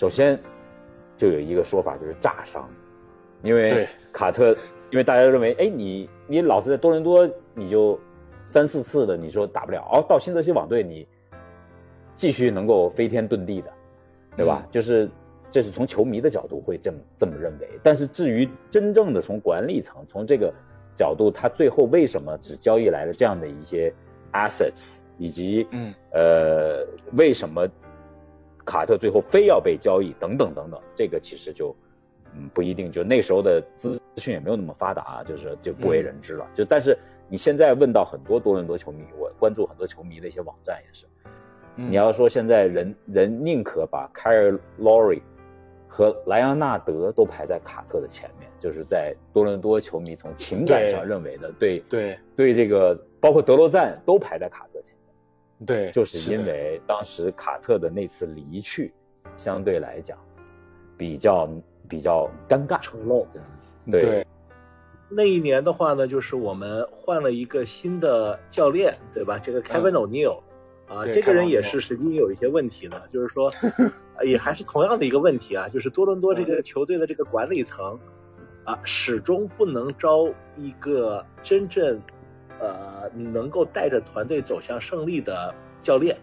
[0.00, 0.40] 首先
[1.14, 2.66] 就有一个说法就是炸伤，
[3.42, 4.56] 因为卡特，
[4.90, 8.00] 因为大家都认为，哎，你你老是在多伦多，你就
[8.42, 11.06] 三四次的，你说打不了，哦，到新泽西网队你
[12.16, 13.70] 继续能够飞天遁地的，
[14.38, 14.66] 对吧？
[14.70, 15.06] 就是
[15.50, 20.50] 这是从球迷的角度会这么这么认为，但是至于真正的从管理层从这个
[20.94, 23.92] 角度，他最后为什么只交易来了这样的一些
[24.32, 25.92] assets，以及嗯。
[26.14, 26.86] 呃
[27.18, 27.68] 为什么
[28.70, 31.74] 卡特最后非要被交易等等等等，这个其实就
[32.36, 36.48] 嗯不一定，就那时候的资讯也没有那么发达，就是就不为人知了。
[36.54, 36.96] 就但是
[37.28, 41.06] 你现在问到很多多伦多球迷，我关注很多球迷的一些网站也是，
[41.74, 41.90] 嗯。
[41.90, 45.20] 你要说现在人人宁可把凯尔·劳瑞
[45.88, 52.16] 和莱昂纳德都排在卡特的前面，就是在多伦多球迷从情感上认为的对对。
[52.36, 54.89] 对这个包括德罗赞都排在卡特前面，
[55.66, 58.92] 对，就是因为当时卡特的那次离去，
[59.36, 60.18] 相对来讲
[60.96, 61.48] 比较
[61.88, 63.26] 比较尴尬，丑陋。
[63.90, 64.00] 对。
[64.00, 64.26] 对。
[65.12, 69.40] 那一年的话呢，就是我们换了一个新的教练，对吧？
[69.42, 70.38] 这个 Kevin O'Neill，、
[70.86, 73.52] 啊，这个人也是实际有一些问题的，就是说，
[74.16, 77.98] 呃也还是同样的一个问题啊，就是多伦多这个球队的这个管理层
[78.64, 82.00] 啊，始终不能招一个真正
[82.60, 86.16] 呃能够带着团队走向胜利的教练。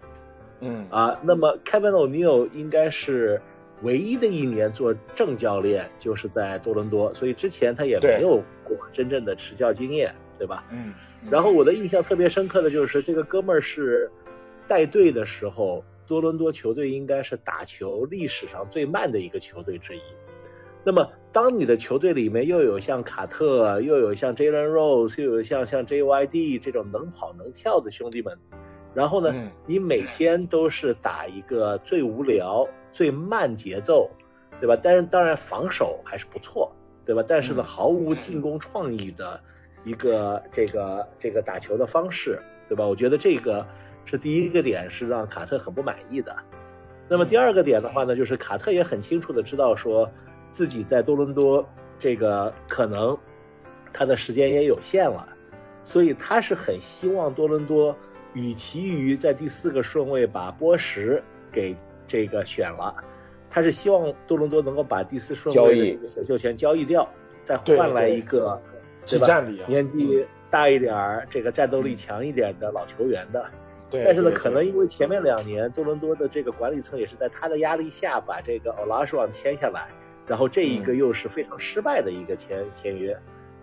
[0.59, 3.41] 嗯啊，那么 Kevin O'Neill 应该是
[3.83, 10.65] 唯一的一年做正教练，就是在多伦多，所以之前他也没有过真正的执教经验，对吧？
[10.71, 10.93] 嗯，
[11.29, 14.09] 然后我的印象特别深刻的就是这个哥们儿是
[14.67, 20.01] 带队的时候，多伦多球队应该是打球历史上最慢的一个球队之一。
[20.83, 21.07] 那么，
[21.37, 28.35] 当你的球队里面又有像卡特，又有像 Jalen Rose，又有像像 JYD 这种能跑能跳的兄弟们，
[28.95, 34.09] 然后呢，嗯你每天都是打一个最无聊、最慢节奏，
[34.59, 34.75] 对吧？
[34.81, 36.75] 但是当然防守还是不错，
[37.05, 37.23] 对吧？
[37.27, 39.39] 但是呢，嗯毫无进攻创意的
[39.83, 42.83] 一个这个这个打球的方式，对吧？
[42.83, 43.63] 我觉得这个
[44.05, 46.35] 是第一个点，是让卡特很不满意的。
[47.07, 50.11] 那么第二个点的话呢，就是卡特也很清楚的知道说，
[50.57, 51.63] 自己在多伦多
[51.99, 53.15] 这个可能
[53.93, 55.29] 他的时间也有限了，
[55.83, 57.95] 所以他是很希望多伦多，
[58.33, 61.75] 与其于在第四个顺位把波什给
[62.07, 62.95] 这个选了，
[63.51, 67.07] 他是希望多伦多能够把第四顺位的这个选秀权交易掉，
[67.43, 68.59] 再换来一个
[69.05, 73.45] 集对吧战力啊，年纪大一点儿、这个战斗力强一点的老球员的。
[73.91, 79.87] 对，但是呢，可能因为前面两年多伦多的这个管理层也是在他的压力下把这个 Olajuwon 签下来，
[80.27, 83.17] 然后这一个又是非常失败的一个签签约，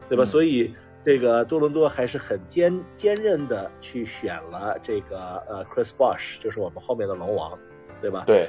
[0.09, 0.25] 对吧？
[0.25, 7.59] 嗯所以这个多伦多还是很坚坚韧的去选了这个呃 Chris Bosh，就是我们后面的龙王，
[8.01, 8.25] 对吧？
[8.27, 8.49] 对，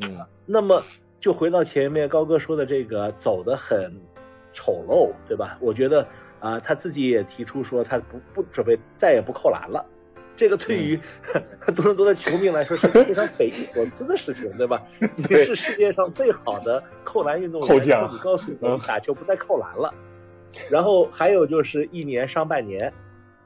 [0.00, 0.82] 嗯那么
[1.18, 3.92] 就回到前面高哥说的这个走的很
[4.52, 5.58] 丑陋，对吧？
[5.60, 6.06] 我觉得
[6.38, 9.84] 啊、他自己也提出说他不不准备再也不扣篮了。
[10.36, 10.98] 这个对于
[11.74, 14.82] 多伦多的球迷来说是非常匪夷所思的事情，对吧？
[15.16, 17.76] 你是世界上最好的扣篮运动员，
[18.12, 19.92] 你告诉我打球不再扣篮了。
[20.70, 22.92] 然后还有就是一年上半年，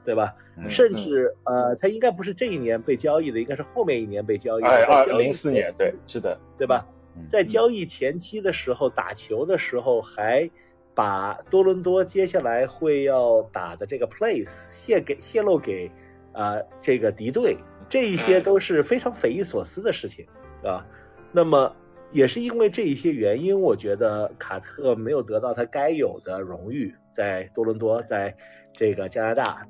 [0.05, 0.33] 对吧？
[0.57, 4.67] 嗯甚至呃，他应该不是这一年被交易的，应该是后面一年被交易的。
[4.69, 6.85] 哎，二零四年，对，是的，对吧？
[7.15, 10.49] 嗯在交易前期的时候，打球的时候还
[10.93, 15.89] 把多伦多接下来会要打的这个 place 泄给泄露给
[16.33, 17.57] 呃这个敌对，
[17.89, 20.25] 这一些都是非常匪夷所思的事情
[20.63, 20.85] 啊。
[21.31, 21.75] 那么
[22.11, 28.35] 也是因为这一些原因，我觉得卡特没有得到他该有的荣誉，在多伦多，在
[28.73, 29.65] 这个加拿大，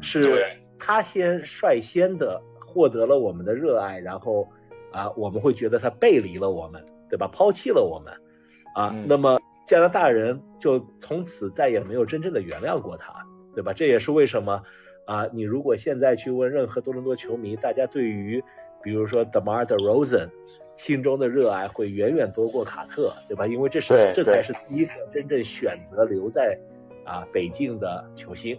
[0.00, 0.44] 是
[0.78, 4.48] 他先率先的获得了我们的热爱，然后
[4.90, 7.26] 啊、我们会觉得他背离了我们，对吧？
[7.28, 8.12] 抛弃了我们，
[8.74, 13.72] 啊，嗯那么加拿大人就从此再也没有真正的原谅过他，对吧？
[13.72, 14.62] 这也是为什么
[15.12, 18.42] 啊，你如果现在去问任何多伦多球迷，大家对于
[18.82, 20.30] 比如说 DeMar DeRozan
[20.74, 23.46] 心中的热爱会远远多过卡特，对吧？
[23.46, 26.58] 因为这是这才是第一个真正选择留在
[27.04, 28.58] 啊北境的球星。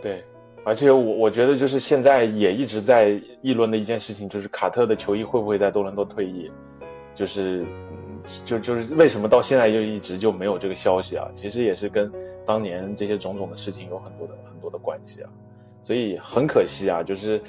[0.00, 0.24] 对，
[0.64, 6.50] 而且我我觉得就是现在也一直在议论的一件事情，就是卡特的球衣会不会在多伦多退役，
[7.14, 7.60] 就是
[7.92, 11.30] 嗯就就是为什么到现在就一直就没有这个消息啊？
[11.36, 12.10] 其实也是跟
[12.44, 15.30] 当年这些种种的事情有很多的很多的关系啊，
[15.82, 17.40] 所以很可惜啊，就是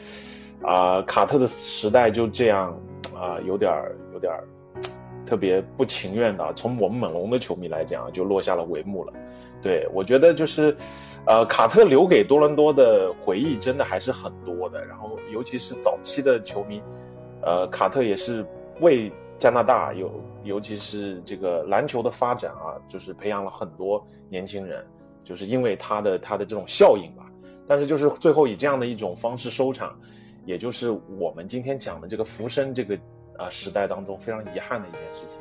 [0.61, 2.77] 啊、卡特的时代就这样
[3.15, 4.43] 啊、有点儿有点儿
[5.25, 9.13] 特别不情愿的，从我们猛龙的球迷来讲，就落下了帷幕了。
[9.61, 10.75] 对，我觉得就是，
[11.25, 14.85] 呃，卡特留给多伦多的回忆真的还是很多的。
[14.85, 16.81] 然后，尤其是早期的球迷，
[17.41, 18.45] 呃，卡特也是
[18.81, 19.09] 为
[19.39, 20.11] 加拿大有，
[20.43, 24.85] 尤其是这个篮球的发展啊，就是培养了很多年轻人，
[25.23, 27.23] 就是因为他的他的这种效应吧。
[27.67, 29.97] 但是，就是最后以这样的一种方式收场，
[30.45, 32.97] 也就是我们今天讲的这个浮生这个
[33.37, 35.39] 啊、时代当中非常遗憾的一件事情。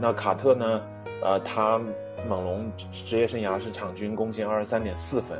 [0.00, 0.80] 那卡特呢？
[1.22, 1.78] 呃，他
[2.26, 5.38] 猛龙职业生涯是场均贡献二十三点四分，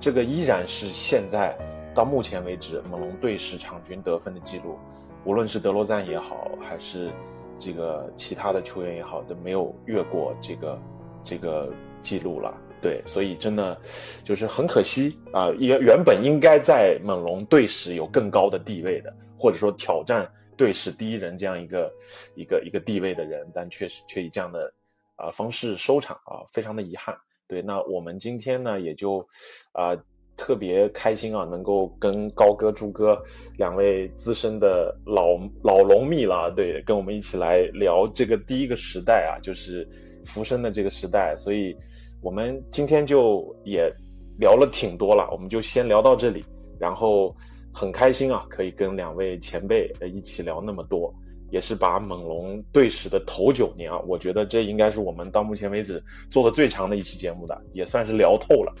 [0.00, 1.54] 这个依然是现在
[1.94, 4.78] 到目前为止猛龙队史场均得分的记录，
[5.26, 7.10] 无论是德罗赞也好，还是
[7.58, 10.78] 这个其他的球员也好，都没有越过这个
[11.22, 12.54] 这个记录了。
[12.80, 13.76] 对，所以真的
[14.24, 21.92] 就是很可惜啊、原原本应该在猛龙队史有更高的地位的，或者说挑战队史第一人这样一个
[22.34, 24.72] 一个一个地位的人，但确实却以这样的
[25.16, 27.16] 啊、方式收场啊，非常的遗憾。
[27.48, 29.26] 对，那我们今天呢也就
[29.72, 29.96] 啊、
[30.36, 33.20] 特别开心啊，能够跟高哥、朱哥
[33.56, 39.88] 两位资深的老老龙蜜了，对，跟我们一起来聊这个第一个时代啊，就是
[40.26, 41.76] 浮生的这个时代，所以
[42.20, 43.90] 我们今天就也
[44.38, 46.44] 聊了挺多了，我们就先聊到这里，
[46.78, 47.34] 然后
[47.72, 51.14] 很开心啊，可以跟两位前辈一起聊那么多。
[51.50, 55.98] 也是把猛龙队史的头九年啊，我觉得这应该是我们到目前为止
[56.30, 58.74] 做的最长的一期节目的，也算是聊透了。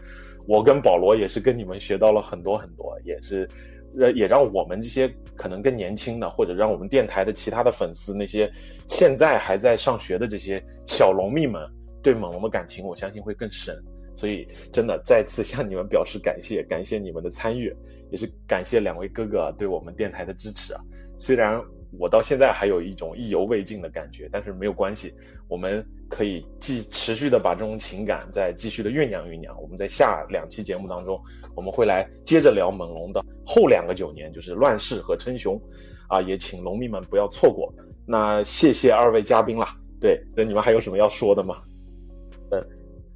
[0.46, 3.48] 我跟保罗也是跟你们学到了很多很多，也是，
[3.98, 8.50] 呃，也让我们这些可能更年轻的，或者让我们电台的其他的粉丝，那些
[8.86, 11.62] 现在还在上学的这些小龙蜜们，
[12.02, 13.76] 对猛龙的感情，我相信会更深。
[14.16, 17.72] 所以，真的再次向你们表示感谢，感谢你们的参与，
[18.10, 20.80] 也是感谢两位哥哥对我们电台的支持啊。
[21.16, 21.62] 虽然
[21.96, 25.14] 我到现在还有一种意犹未尽的感觉，但是没有关系，
[25.46, 29.56] 我们可以继持续的把这种情感再继续的酝酿酝酿。
[29.62, 31.16] 我们在下两期节目当中，
[31.54, 35.56] 我们会来接着聊猛龙的后两个九年，就是乱世和称雄，
[36.08, 37.72] 啊，也请龙迷们不要错过。
[38.04, 41.54] 那谢谢二位嘉宾啦，对，那你们还有什么要说的吗？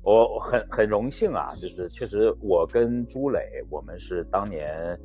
[0.02, 4.98] 我很很荣幸啊，就是确实我跟朱磊，我们是当年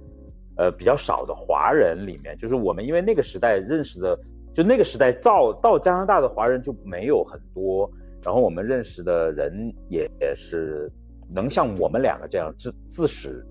[0.57, 4.19] 呃比较少的华人里面，就是我们因为那个时代认识的，
[4.55, 7.89] 就那个时代到到加拿大的华人就没有很多，
[8.23, 10.91] 然后我们认识的人也是
[11.29, 13.45] 能像我们两个这样自自始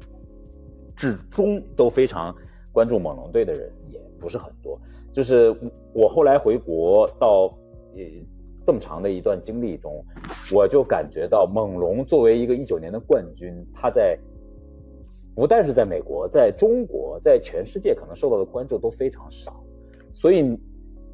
[0.97, 2.35] 至终都非常
[2.73, 4.81] 关注猛龙队的人也不是很多。
[5.13, 5.55] 就是
[5.95, 7.45] 我后来回国到
[7.95, 8.03] 呃
[8.67, 10.05] 这么长的一段经历中，
[10.53, 14.19] 我就感觉到猛龙作为一个一九年的冠军，他在
[15.37, 19.63] 不但是在美国，在中国，在全世界可能受到的关注都非常少，
[20.11, 20.43] 所以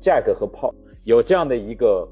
[0.00, 0.74] Jack 和 Paul
[1.04, 2.08] 有这样的一个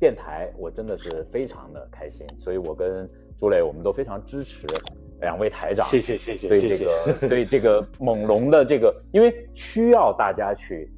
[0.00, 2.26] 电台，我真的是非常的开心。
[2.36, 3.08] 所以我跟
[3.38, 4.66] 朱磊，我们都非常支持
[5.20, 5.86] 两位台长。
[5.86, 6.84] 谢谢谢谢对这谢谢。
[6.86, 10.90] 个对这个猛龙的这个，因为需要大家去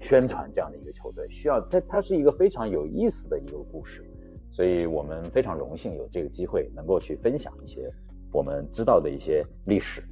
[0.00, 4.02] 宣传这样的一个球队，需要它它是一个非常有意思的一个故事，
[4.50, 7.92] 所以我们非常荣幸有这个机会能够去分享一些
[8.32, 10.02] 我们知道的一些历史。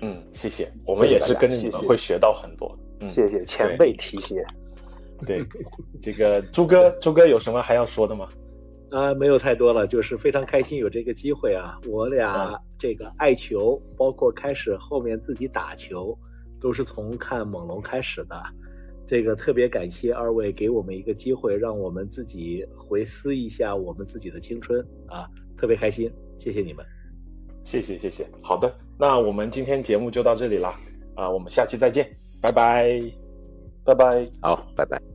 [0.00, 2.76] 嗯，谢谢，我们也是跟着你们会学到很多。
[3.00, 4.44] 嗯，谢谢前辈提携。
[5.26, 5.44] 对，
[6.00, 8.28] 这个朱哥， 朱哥有什么还要说的吗？
[8.90, 11.78] 啊，没有太多了，就是非常开心有这个机会啊！
[11.88, 16.16] 我俩这个爱球，包括开始后面自己打球，
[16.60, 18.40] 都是从看猛龙开始的。
[19.06, 26.84] 这个特别感谢二位给我们一个机会，让我们自己回思一下我们自己的青春啊，特别开心，谢谢你们。
[27.62, 28.26] 谢谢谢谢。
[28.42, 30.74] 好的，那我们今天节目就到这里了，
[31.14, 33.00] 啊、我们下期再见，拜拜。
[33.84, 34.28] 拜拜。
[34.40, 35.13] 好，拜拜。